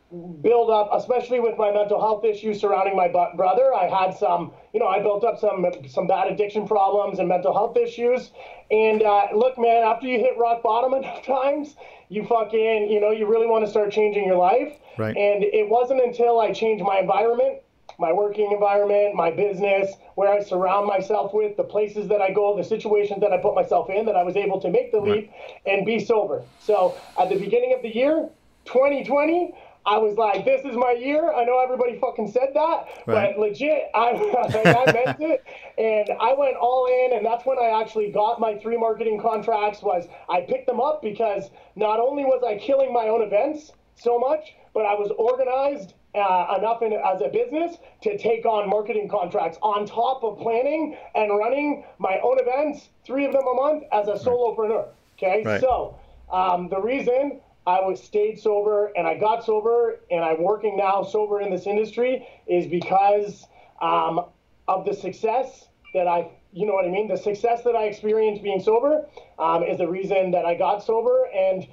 build 0.40 0.70
up, 0.70 0.88
especially 0.92 1.38
with 1.38 1.58
my 1.58 1.70
mental 1.70 2.00
health 2.00 2.24
issues 2.24 2.60
surrounding 2.60 2.96
my 2.96 3.08
brother. 3.08 3.74
I 3.74 3.88
had 3.88 4.16
some, 4.16 4.52
you 4.72 4.80
know, 4.80 4.86
I 4.86 5.00
built 5.00 5.22
up 5.22 5.38
some 5.38 5.66
some 5.86 6.06
bad 6.06 6.32
addiction 6.32 6.66
problems 6.66 7.18
and 7.18 7.28
mental 7.28 7.52
health 7.52 7.76
issues. 7.76 8.30
And 8.70 9.02
uh, 9.02 9.26
look, 9.34 9.58
man, 9.58 9.84
after 9.84 10.06
you 10.06 10.18
hit 10.18 10.38
rock 10.38 10.62
bottom 10.62 10.94
enough 11.02 11.24
times, 11.24 11.76
you 12.08 12.24
fucking, 12.24 12.90
you 12.90 13.00
know, 13.00 13.10
you 13.10 13.26
really 13.26 13.46
want 13.46 13.64
to 13.66 13.70
start 13.70 13.92
changing 13.92 14.24
your 14.24 14.36
life. 14.36 14.72
Right. 14.96 15.16
And 15.16 15.44
it 15.44 15.68
wasn't 15.68 16.00
until 16.00 16.40
I 16.40 16.52
changed 16.52 16.82
my 16.82 17.00
environment, 17.00 17.60
my 17.98 18.12
working 18.12 18.50
environment, 18.50 19.14
my 19.14 19.30
business, 19.30 19.92
where 20.14 20.32
I 20.32 20.42
surround 20.42 20.86
myself 20.86 21.34
with, 21.34 21.56
the 21.58 21.64
places 21.64 22.08
that 22.08 22.22
I 22.22 22.32
go, 22.32 22.56
the 22.56 22.64
situations 22.64 23.20
that 23.20 23.32
I 23.32 23.38
put 23.38 23.54
myself 23.54 23.90
in, 23.90 24.06
that 24.06 24.16
I 24.16 24.22
was 24.22 24.36
able 24.36 24.58
to 24.60 24.70
make 24.70 24.90
the 24.90 25.00
leap 25.00 25.30
right. 25.30 25.66
and 25.66 25.84
be 25.84 26.00
sober. 26.00 26.42
So 26.60 26.96
at 27.20 27.28
the 27.28 27.36
beginning 27.36 27.74
of 27.74 27.82
the 27.82 27.94
year, 27.94 28.30
2020 28.64 29.54
I 29.88 29.96
was 29.96 30.18
like, 30.18 30.44
this 30.44 30.66
is 30.66 30.76
my 30.76 30.92
year. 30.92 31.32
I 31.32 31.44
know 31.44 31.60
everybody 31.60 31.98
fucking 31.98 32.30
said 32.30 32.50
that, 32.52 32.88
right. 33.06 33.34
but 33.34 33.38
legit, 33.40 33.84
I, 33.94 34.10
I 34.86 34.92
meant 34.92 35.20
it. 35.20 35.42
And 35.78 36.10
I 36.20 36.34
went 36.34 36.56
all 36.56 36.86
in, 36.86 37.16
and 37.16 37.24
that's 37.24 37.46
when 37.46 37.58
I 37.58 37.80
actually 37.80 38.12
got 38.12 38.38
my 38.38 38.58
three 38.58 38.76
marketing 38.76 39.18
contracts. 39.18 39.82
Was 39.82 40.06
I 40.28 40.42
picked 40.42 40.66
them 40.66 40.78
up 40.78 41.00
because 41.00 41.50
not 41.74 42.00
only 42.00 42.24
was 42.24 42.42
I 42.46 42.58
killing 42.58 42.92
my 42.92 43.08
own 43.08 43.22
events 43.22 43.72
so 43.96 44.18
much, 44.18 44.54
but 44.74 44.84
I 44.84 44.92
was 44.92 45.10
organized 45.16 45.94
uh, 46.14 46.56
enough 46.58 46.82
in, 46.82 46.92
as 46.92 47.22
a 47.22 47.28
business 47.28 47.78
to 48.02 48.18
take 48.18 48.44
on 48.44 48.68
marketing 48.68 49.08
contracts 49.08 49.56
on 49.62 49.86
top 49.86 50.22
of 50.22 50.38
planning 50.38 50.98
and 51.14 51.36
running 51.38 51.84
my 51.98 52.18
own 52.22 52.38
events, 52.40 52.90
three 53.06 53.24
of 53.24 53.32
them 53.32 53.46
a 53.46 53.54
month 53.54 53.84
as 53.92 54.08
a 54.08 54.22
solopreneur. 54.22 54.88
Okay, 55.16 55.42
right. 55.44 55.60
so 55.60 55.98
um, 56.30 56.68
the 56.68 56.80
reason 56.80 57.40
I 57.68 57.80
was 57.80 58.02
stayed 58.02 58.40
sober 58.40 58.92
and 58.96 59.06
I 59.06 59.18
got 59.18 59.44
sober 59.44 60.00
and 60.10 60.24
I'm 60.24 60.42
working 60.42 60.74
now 60.78 61.02
sober 61.02 61.42
in 61.42 61.50
this 61.50 61.66
industry 61.66 62.26
is 62.46 62.66
because 62.66 63.44
um, 63.82 64.24
of 64.66 64.86
the 64.86 64.94
success 64.94 65.66
that 65.92 66.08
I, 66.08 66.30
you 66.54 66.64
know 66.64 66.72
what 66.72 66.86
I 66.86 66.88
mean? 66.88 67.08
The 67.08 67.16
success 67.18 67.62
that 67.64 67.76
I 67.76 67.84
experienced 67.84 68.42
being 68.42 68.62
sober 68.62 69.06
um, 69.38 69.62
is 69.64 69.76
the 69.76 69.86
reason 69.86 70.30
that 70.30 70.46
I 70.46 70.54
got 70.54 70.82
sober 70.82 71.28
and 71.34 71.66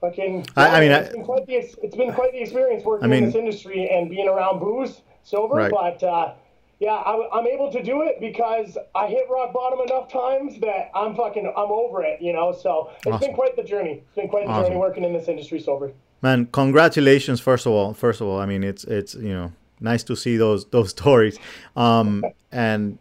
fucking. 0.00 0.44
I, 0.56 0.66
I 0.66 0.80
mean, 0.80 0.90
it's, 0.90 1.10
I, 1.10 1.12
been 1.12 1.24
quite 1.24 1.46
the, 1.46 1.54
it's 1.54 1.96
been 1.96 2.12
quite 2.12 2.32
the 2.32 2.42
experience 2.42 2.84
working 2.84 3.04
I 3.04 3.06
mean, 3.06 3.22
in 3.22 3.26
this 3.26 3.36
industry 3.36 3.88
and 3.88 4.10
being 4.10 4.28
around 4.28 4.58
booze 4.58 5.02
sober, 5.22 5.54
right. 5.54 5.70
but. 5.70 6.02
Uh, 6.02 6.34
yeah, 6.80 6.92
I, 6.92 7.38
am 7.38 7.46
able 7.46 7.72
to 7.72 7.82
do 7.82 8.02
it 8.02 8.20
because 8.20 8.78
I 8.94 9.08
hit 9.08 9.26
rock 9.28 9.52
bottom 9.52 9.80
enough 9.80 10.12
times 10.12 10.60
that 10.60 10.90
I'm 10.94 11.16
fucking 11.16 11.52
I'm 11.56 11.70
over 11.70 12.04
it, 12.04 12.22
you 12.22 12.32
know. 12.32 12.52
So 12.52 12.90
it's 12.98 13.06
awesome. 13.06 13.20
been 13.20 13.34
quite 13.34 13.56
the 13.56 13.64
journey. 13.64 14.02
It's 14.06 14.14
been 14.14 14.28
quite 14.28 14.46
the 14.46 14.52
awesome. 14.52 14.66
journey 14.66 14.80
working 14.80 15.04
in 15.04 15.12
this 15.12 15.26
industry 15.26 15.58
sober. 15.58 15.92
Man, 16.22 16.46
congratulations! 16.46 17.40
First 17.40 17.66
of 17.66 17.72
all, 17.72 17.94
first 17.94 18.20
of 18.20 18.28
all, 18.28 18.40
I 18.40 18.46
mean 18.46 18.62
it's 18.62 18.84
it's 18.84 19.14
you 19.14 19.32
know 19.32 19.52
nice 19.80 20.04
to 20.04 20.14
see 20.14 20.36
those 20.36 20.66
those 20.66 20.90
stories, 20.98 21.36
um, 21.74 22.24
and 22.52 22.98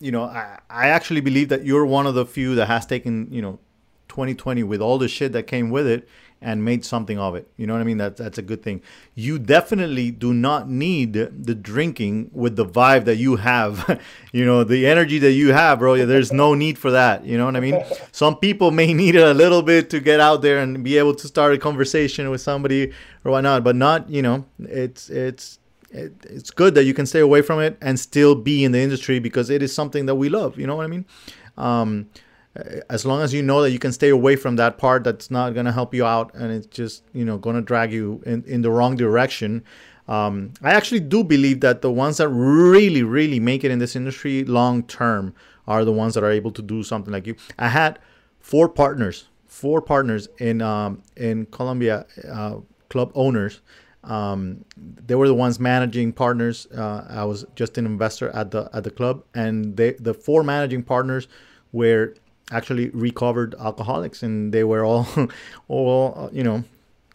you 0.00 0.10
know 0.10 0.24
I 0.24 0.58
I 0.70 0.88
actually 0.88 1.20
believe 1.20 1.50
that 1.50 1.66
you're 1.66 1.84
one 1.84 2.06
of 2.06 2.14
the 2.14 2.24
few 2.24 2.54
that 2.54 2.66
has 2.66 2.86
taken 2.86 3.28
you 3.30 3.42
know 3.42 3.58
2020 4.08 4.62
with 4.62 4.80
all 4.80 4.96
the 4.96 5.08
shit 5.08 5.32
that 5.32 5.46
came 5.46 5.68
with 5.68 5.86
it 5.86 6.08
and 6.40 6.64
made 6.64 6.84
something 6.84 7.18
of 7.18 7.34
it. 7.34 7.48
You 7.56 7.66
know 7.66 7.72
what 7.72 7.80
I 7.80 7.84
mean? 7.84 7.98
That 7.98 8.16
that's 8.16 8.38
a 8.38 8.42
good 8.42 8.62
thing. 8.62 8.80
You 9.14 9.38
definitely 9.38 10.10
do 10.10 10.32
not 10.32 10.68
need 10.68 11.14
the 11.14 11.54
drinking 11.54 12.30
with 12.32 12.56
the 12.56 12.64
vibe 12.64 13.04
that 13.06 13.16
you 13.16 13.36
have. 13.36 14.00
you 14.32 14.44
know, 14.44 14.62
the 14.64 14.86
energy 14.86 15.18
that 15.18 15.32
you 15.32 15.52
have, 15.52 15.80
bro. 15.80 16.06
There's 16.06 16.32
no 16.32 16.54
need 16.54 16.78
for 16.78 16.90
that. 16.92 17.24
You 17.24 17.36
know 17.36 17.46
what 17.46 17.56
I 17.56 17.60
mean? 17.60 17.82
Some 18.12 18.36
people 18.36 18.70
may 18.70 18.94
need 18.94 19.16
it 19.16 19.26
a 19.26 19.34
little 19.34 19.62
bit 19.62 19.90
to 19.90 20.00
get 20.00 20.20
out 20.20 20.42
there 20.42 20.58
and 20.58 20.84
be 20.84 20.96
able 20.98 21.14
to 21.16 21.26
start 21.26 21.54
a 21.54 21.58
conversation 21.58 22.30
with 22.30 22.40
somebody 22.40 22.92
or 23.24 23.32
whatnot, 23.32 23.64
but 23.64 23.74
not. 23.74 24.08
You 24.08 24.22
know, 24.22 24.44
it's 24.60 25.10
it's 25.10 25.58
it, 25.90 26.12
it's 26.24 26.50
good 26.50 26.74
that 26.74 26.84
you 26.84 26.94
can 26.94 27.06
stay 27.06 27.20
away 27.20 27.42
from 27.42 27.60
it 27.60 27.76
and 27.80 27.98
still 27.98 28.34
be 28.34 28.64
in 28.64 28.72
the 28.72 28.80
industry 28.80 29.18
because 29.18 29.50
it 29.50 29.62
is 29.62 29.74
something 29.74 30.06
that 30.06 30.14
we 30.14 30.28
love. 30.28 30.58
You 30.58 30.66
know 30.66 30.76
what 30.76 30.84
I 30.84 30.88
mean? 30.88 31.04
Um, 31.56 32.08
as 32.88 33.04
long 33.04 33.22
as 33.22 33.32
you 33.32 33.42
know 33.42 33.62
that 33.62 33.70
you 33.70 33.78
can 33.78 33.92
stay 33.92 34.08
away 34.08 34.36
from 34.36 34.56
that 34.56 34.78
part 34.78 35.04
that's 35.04 35.30
not 35.30 35.54
going 35.54 35.66
to 35.66 35.72
help 35.72 35.94
you 35.94 36.04
out 36.04 36.34
and 36.34 36.52
it's 36.52 36.66
just 36.66 37.04
you 37.12 37.24
know 37.24 37.38
going 37.38 37.56
to 37.56 37.62
drag 37.62 37.92
you 37.92 38.22
in, 38.26 38.42
in 38.44 38.62
the 38.62 38.70
wrong 38.70 38.96
direction 38.96 39.62
um, 40.08 40.52
i 40.62 40.72
actually 40.72 41.00
do 41.00 41.22
believe 41.22 41.60
that 41.60 41.82
the 41.82 41.92
ones 41.92 42.16
that 42.16 42.28
really 42.28 43.02
really 43.02 43.38
make 43.38 43.64
it 43.64 43.70
in 43.70 43.78
this 43.78 43.94
industry 43.94 44.44
long 44.44 44.82
term 44.84 45.34
are 45.66 45.84
the 45.84 45.92
ones 45.92 46.14
that 46.14 46.24
are 46.24 46.30
able 46.30 46.50
to 46.50 46.62
do 46.62 46.82
something 46.82 47.12
like 47.12 47.26
you. 47.26 47.36
I 47.58 47.68
had 47.68 47.98
four 48.40 48.70
partners 48.70 49.26
four 49.48 49.80
partners 49.82 50.28
in 50.38 50.62
um, 50.62 51.02
in 51.16 51.46
colombia 51.46 52.06
uh, 52.30 52.56
club 52.88 53.10
owners. 53.14 53.60
Um, 54.04 54.64
they 54.76 55.14
were 55.16 55.26
the 55.26 55.34
ones 55.34 55.58
managing 55.58 56.12
partners. 56.12 56.66
Uh, 56.66 57.04
i 57.10 57.24
was 57.24 57.44
just 57.56 57.76
an 57.78 57.86
investor 57.86 58.28
at 58.30 58.50
the 58.50 58.70
at 58.72 58.84
the 58.84 58.90
club 58.90 59.24
and 59.34 59.76
they 59.76 59.92
the 59.92 60.14
four 60.14 60.42
managing 60.44 60.82
partners 60.82 61.26
were 61.72 62.14
actually 62.50 62.90
recovered 62.90 63.54
alcoholics 63.58 64.22
and 64.22 64.52
they 64.52 64.64
were 64.64 64.84
all 64.84 65.06
all 65.68 66.30
you 66.32 66.42
know 66.42 66.64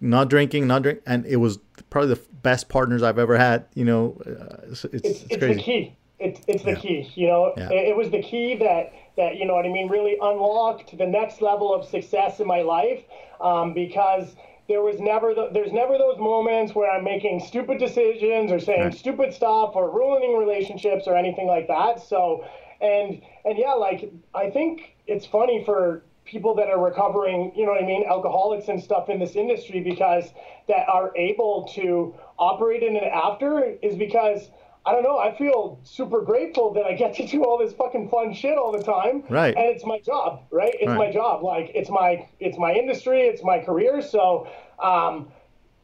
not 0.02 0.30
drinking 0.30 0.68
not 0.68 0.84
drink 0.84 1.02
and 1.06 1.26
it 1.26 1.38
was 1.38 1.58
probably 1.90 2.14
the 2.14 2.22
best 2.42 2.70
partners 2.70 3.02
i've 3.02 3.20
ever 3.20 3.38
had 3.38 3.66
you 3.74 3.86
know 3.86 4.18
uh, 4.26 4.72
it's, 4.72 4.86
it's, 4.86 5.04
it's, 5.04 5.24
it's 5.30 5.40
the 5.40 5.56
key 5.56 5.96
it's, 6.20 6.42
it's 6.48 6.64
the 6.64 6.72
yeah. 6.72 6.80
key 6.80 7.12
you 7.16 7.28
know 7.28 7.54
yeah. 7.58 7.70
it, 7.70 7.90
it, 7.90 7.96
was 7.96 8.10
the 8.10 8.22
key 8.22 8.56
that 8.56 8.94
that 9.18 9.38
you 9.38 9.46
know 9.46 9.56
what 9.56 9.66
i 9.66 9.70
mean 9.70 9.88
really 9.90 10.18
unlocked 10.22 10.98
the 10.98 11.06
next 11.06 11.42
level 11.42 11.74
of 11.74 11.86
success 11.86 12.40
in 12.40 12.48
my 12.48 12.62
life 12.62 13.04
um, 13.42 13.74
because 13.74 14.36
there 14.70 14.82
was 14.82 15.00
never 15.00 15.34
the, 15.34 15.50
there's 15.52 15.74
never 15.74 15.98
those 15.98 16.18
moments 16.18 16.76
where 16.76 16.92
i'm 16.92 17.04
making 17.04 17.40
stupid 17.40 17.78
decisions 17.80 18.52
or 18.52 18.60
saying 18.60 18.84
right. 18.84 18.94
stupid 18.94 19.34
stuff 19.34 19.72
or 19.76 19.90
ruining 19.90 20.38
relationships 20.38 21.06
or 21.08 21.16
anything 21.16 21.48
like 21.48 21.68
that 21.68 22.02
so 22.02 22.46
and 22.82 23.22
and 23.46 23.58
yeah 23.58 23.74
like 23.74 24.12
i 24.34 24.50
think 24.50 24.93
it's 25.08 25.26
funny 25.26 25.64
for 25.66 26.04
people 26.26 26.56
that 26.56 26.70
are 26.70 26.82
recovering, 26.82 27.52
you 27.56 27.66
know 27.66 27.72
what 27.72 27.84
I 27.84 27.86
mean, 27.86 28.06
alcoholics 28.08 28.68
and 28.70 28.82
stuff 28.82 29.10
in 29.10 29.20
this 29.20 29.36
industry 29.36 29.82
because 29.82 30.26
that 30.68 30.88
are 30.88 31.12
able 31.16 31.70
to 31.76 32.16
operate 32.40 32.82
in 32.84 32.96
it 32.96 33.04
after 33.04 33.76
is 33.82 33.96
because 33.96 34.50
I 34.86 34.92
don't 34.92 35.04
know, 35.04 35.18
I 35.18 35.36
feel 35.38 35.80
super 35.84 36.22
grateful 36.22 36.74
that 36.74 36.86
I 36.86 36.94
get 36.94 37.16
to 37.16 37.28
do 37.28 37.44
all 37.44 37.58
this 37.58 37.74
fucking 37.74 38.10
fun 38.10 38.34
shit 38.34 38.58
all 38.58 38.72
the 38.72 38.84
time. 38.84 39.24
Right. 39.30 39.56
And 39.56 39.66
it's 39.66 39.86
my 39.86 40.00
job, 40.00 40.44
right? 40.52 40.74
It's 40.76 40.88
right. 40.88 40.98
my 40.98 41.12
job. 41.12 41.44
Like 41.44 41.72
it's 41.74 41.90
my 41.90 42.28
it's 42.40 42.58
my 42.58 42.74
industry, 42.74 43.22
it's 43.22 43.44
my 43.44 43.60
career. 43.60 44.02
So 44.02 44.48
um 44.84 45.30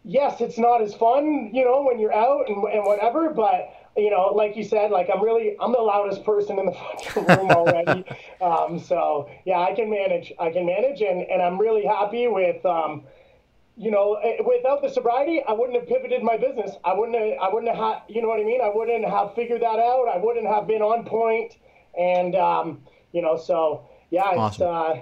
yes, 0.03 0.41
it's 0.41 0.57
not 0.57 0.81
as 0.81 0.93
fun, 0.95 1.51
you 1.53 1.63
know, 1.63 1.83
when 1.83 1.99
you're 1.99 2.13
out 2.13 2.47
and, 2.47 2.63
and 2.63 2.85
whatever, 2.85 3.29
but 3.29 3.69
you 3.97 4.09
know, 4.09 4.27
like 4.35 4.55
you 4.55 4.63
said, 4.63 4.91
like 4.91 5.09
I'm 5.13 5.23
really 5.23 5.55
I'm 5.59 5.71
the 5.71 5.79
loudest 5.79 6.23
person 6.23 6.59
in 6.59 6.65
the 6.65 6.71
fucking 7.13 7.25
room 7.25 7.51
already. 7.51 8.05
um, 8.41 8.79
so 8.79 9.29
yeah, 9.45 9.59
I 9.59 9.73
can 9.73 9.89
manage. 9.89 10.31
I 10.39 10.51
can 10.51 10.65
manage, 10.65 11.01
and 11.01 11.21
and 11.21 11.41
I'm 11.41 11.59
really 11.59 11.85
happy 11.85 12.27
with. 12.27 12.65
Um, 12.65 13.03
you 13.79 13.91
know, 13.91 14.15
eh, 14.15 14.35
without 14.45 14.81
the 14.81 14.89
sobriety, 14.89 15.41
I 15.47 15.53
wouldn't 15.53 15.79
have 15.79 15.87
pivoted 15.87 16.21
my 16.21 16.35
business. 16.35 16.75
I 16.83 16.93
wouldn't 16.93 17.17
have, 17.17 17.39
I 17.41 17.53
wouldn't 17.53 17.73
have 17.73 18.01
you 18.09 18.21
know 18.21 18.27
what 18.27 18.41
I 18.41 18.43
mean? 18.43 18.59
I 18.61 18.69
wouldn't 18.73 19.05
have 19.05 19.33
figured 19.35 19.61
that 19.61 19.79
out. 19.79 20.09
I 20.13 20.17
wouldn't 20.17 20.47
have 20.47 20.67
been 20.67 20.81
on 20.81 21.05
point. 21.05 21.53
And, 21.97 22.35
um, 22.35 22.81
you 23.13 23.21
know, 23.21 23.37
so 23.37 23.87
yeah, 24.09 24.23
awesome. 24.23 24.51
it's, 24.51 24.61
uh, 24.61 25.01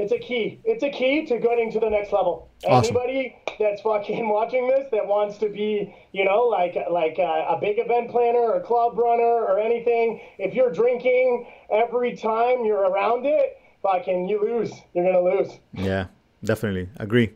it's 0.00 0.12
a 0.12 0.18
key. 0.18 0.60
It's 0.64 0.82
a 0.82 0.90
key 0.90 1.26
to 1.26 1.38
getting 1.38 1.70
to 1.72 1.80
the 1.80 1.90
next 1.90 2.10
level. 2.10 2.50
Awesome. 2.66 2.96
Anybody 2.96 3.36
that's 3.58 3.82
fucking 3.82 4.28
watching 4.36 4.66
this 4.68 4.88
that 4.92 5.06
wants 5.06 5.36
to 5.38 5.50
be, 5.50 5.94
you 6.12 6.24
know, 6.24 6.44
like 6.44 6.76
like 6.90 7.18
a, 7.18 7.46
a, 7.50 7.58
big 7.60 7.78
event 7.78 8.10
planner 8.10 8.40
or 8.40 8.60
club 8.60 8.98
runner 8.98 9.22
or 9.22 9.60
anything, 9.60 10.20
if 10.38 10.54
you're 10.54 10.72
drinking 10.72 11.46
every 11.70 12.16
time 12.16 12.64
you're 12.64 12.88
around 12.90 13.26
it, 13.26 13.58
fucking 13.82 14.26
you 14.26 14.40
lose. 14.42 14.72
You're 14.94 15.04
gonna 15.04 15.22
lose. 15.22 15.58
Yeah, 15.74 16.06
definitely 16.42 16.88
agree. 16.96 17.34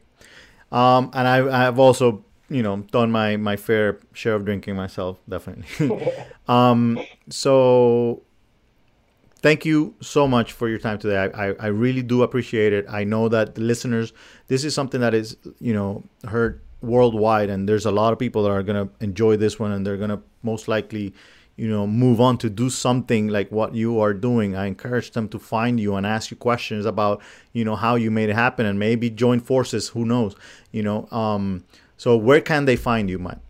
Um, 0.72 1.10
and 1.12 1.28
I 1.28 1.66
I've 1.66 1.78
also 1.78 2.24
you 2.48 2.62
know 2.62 2.78
done 2.90 3.10
my 3.10 3.36
my 3.36 3.56
fair 3.56 4.00
share 4.14 4.36
of 4.36 4.46
drinking 4.46 4.74
myself, 4.74 5.18
definitely. 5.28 6.10
um, 6.48 6.98
so 7.28 8.22
thank 9.44 9.66
you 9.66 9.94
so 10.00 10.26
much 10.26 10.52
for 10.52 10.70
your 10.70 10.78
time 10.78 10.98
today. 10.98 11.18
I, 11.18 11.48
I, 11.48 11.54
I, 11.60 11.66
really 11.66 12.00
do 12.00 12.22
appreciate 12.22 12.72
it. 12.72 12.86
I 12.88 13.04
know 13.04 13.28
that 13.28 13.56
the 13.56 13.60
listeners, 13.60 14.14
this 14.48 14.64
is 14.64 14.74
something 14.74 15.02
that 15.02 15.12
is, 15.12 15.36
you 15.60 15.74
know, 15.74 16.02
heard 16.26 16.62
worldwide, 16.80 17.50
and 17.50 17.68
there's 17.68 17.84
a 17.84 17.90
lot 17.90 18.14
of 18.14 18.18
people 18.18 18.44
that 18.44 18.50
are 18.50 18.62
going 18.62 18.88
to 18.88 19.04
enjoy 19.04 19.36
this 19.36 19.58
one, 19.58 19.70
and 19.70 19.86
they're 19.86 19.98
going 19.98 20.08
to 20.08 20.22
most 20.42 20.66
likely, 20.66 21.12
you 21.56 21.68
know, 21.68 21.86
move 21.86 22.22
on 22.22 22.38
to 22.38 22.48
do 22.48 22.70
something 22.70 23.28
like 23.28 23.52
what 23.52 23.74
you 23.74 24.00
are 24.00 24.14
doing. 24.14 24.56
I 24.56 24.64
encourage 24.64 25.10
them 25.10 25.28
to 25.28 25.38
find 25.38 25.78
you 25.78 25.94
and 25.94 26.06
ask 26.06 26.30
you 26.30 26.38
questions 26.38 26.86
about, 26.86 27.20
you 27.52 27.66
know, 27.66 27.76
how 27.76 27.96
you 27.96 28.10
made 28.10 28.30
it 28.30 28.36
happen, 28.36 28.64
and 28.64 28.78
maybe 28.78 29.10
join 29.10 29.40
forces. 29.40 29.88
Who 29.88 30.06
knows? 30.06 30.34
You 30.72 30.84
know, 30.84 31.06
um, 31.10 31.64
so 31.98 32.16
where 32.16 32.40
can 32.40 32.64
they 32.64 32.76
find 32.76 33.10
you, 33.10 33.18
Matt? 33.18 33.40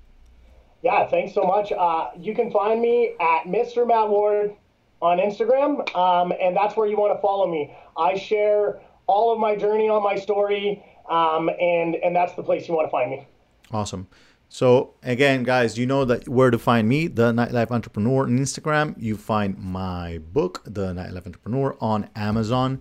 Yeah, 0.82 1.06
thanks 1.06 1.34
so 1.34 1.44
much. 1.44 1.70
Uh, 1.70 2.10
you 2.18 2.34
can 2.34 2.50
find 2.50 2.82
me 2.82 3.14
at 3.20 3.44
Mr. 3.44 3.86
Matt 3.86 4.08
Ward 4.08 4.56
on 5.04 5.18
Instagram, 5.18 5.94
um, 5.94 6.32
and 6.40 6.56
that's 6.56 6.74
where 6.76 6.88
you 6.88 6.96
want 6.96 7.14
to 7.14 7.20
follow 7.20 7.46
me. 7.46 7.76
I 7.96 8.16
share 8.16 8.80
all 9.06 9.34
of 9.34 9.38
my 9.38 9.54
journey 9.54 9.90
on 9.90 10.02
my 10.02 10.16
story, 10.16 10.82
um, 11.10 11.50
and 11.60 11.96
and 11.96 12.16
that's 12.16 12.32
the 12.34 12.42
place 12.42 12.66
you 12.66 12.74
want 12.74 12.86
to 12.86 12.90
find 12.90 13.10
me. 13.10 13.26
Awesome. 13.70 14.06
So 14.48 14.94
again, 15.02 15.42
guys, 15.42 15.76
you 15.76 15.84
know 15.84 16.06
that 16.06 16.26
where 16.26 16.50
to 16.50 16.58
find 16.58 16.88
me, 16.88 17.08
the 17.08 17.32
Nightlife 17.32 17.70
Entrepreneur 17.70 18.22
on 18.22 18.38
Instagram. 18.38 18.94
You 18.98 19.18
find 19.18 19.58
my 19.58 20.20
book, 20.32 20.62
The 20.64 20.94
Nightlife 20.94 21.26
Entrepreneur, 21.26 21.76
on 21.80 22.08
Amazon. 22.16 22.80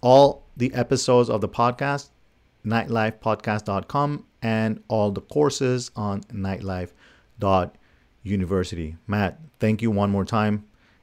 All 0.00 0.48
the 0.56 0.74
episodes 0.74 1.30
of 1.30 1.40
the 1.40 1.48
podcast, 1.48 2.10
nightlifepodcast.com, 2.64 4.24
and 4.42 4.82
all 4.88 5.12
the 5.12 5.20
courses 5.20 5.92
on 5.94 6.24
nightlife.university. 6.24 8.96
Matt, 9.06 9.38
thank 9.60 9.80
you 9.82 9.92
one 9.92 10.10
more 10.10 10.24
time 10.24 10.64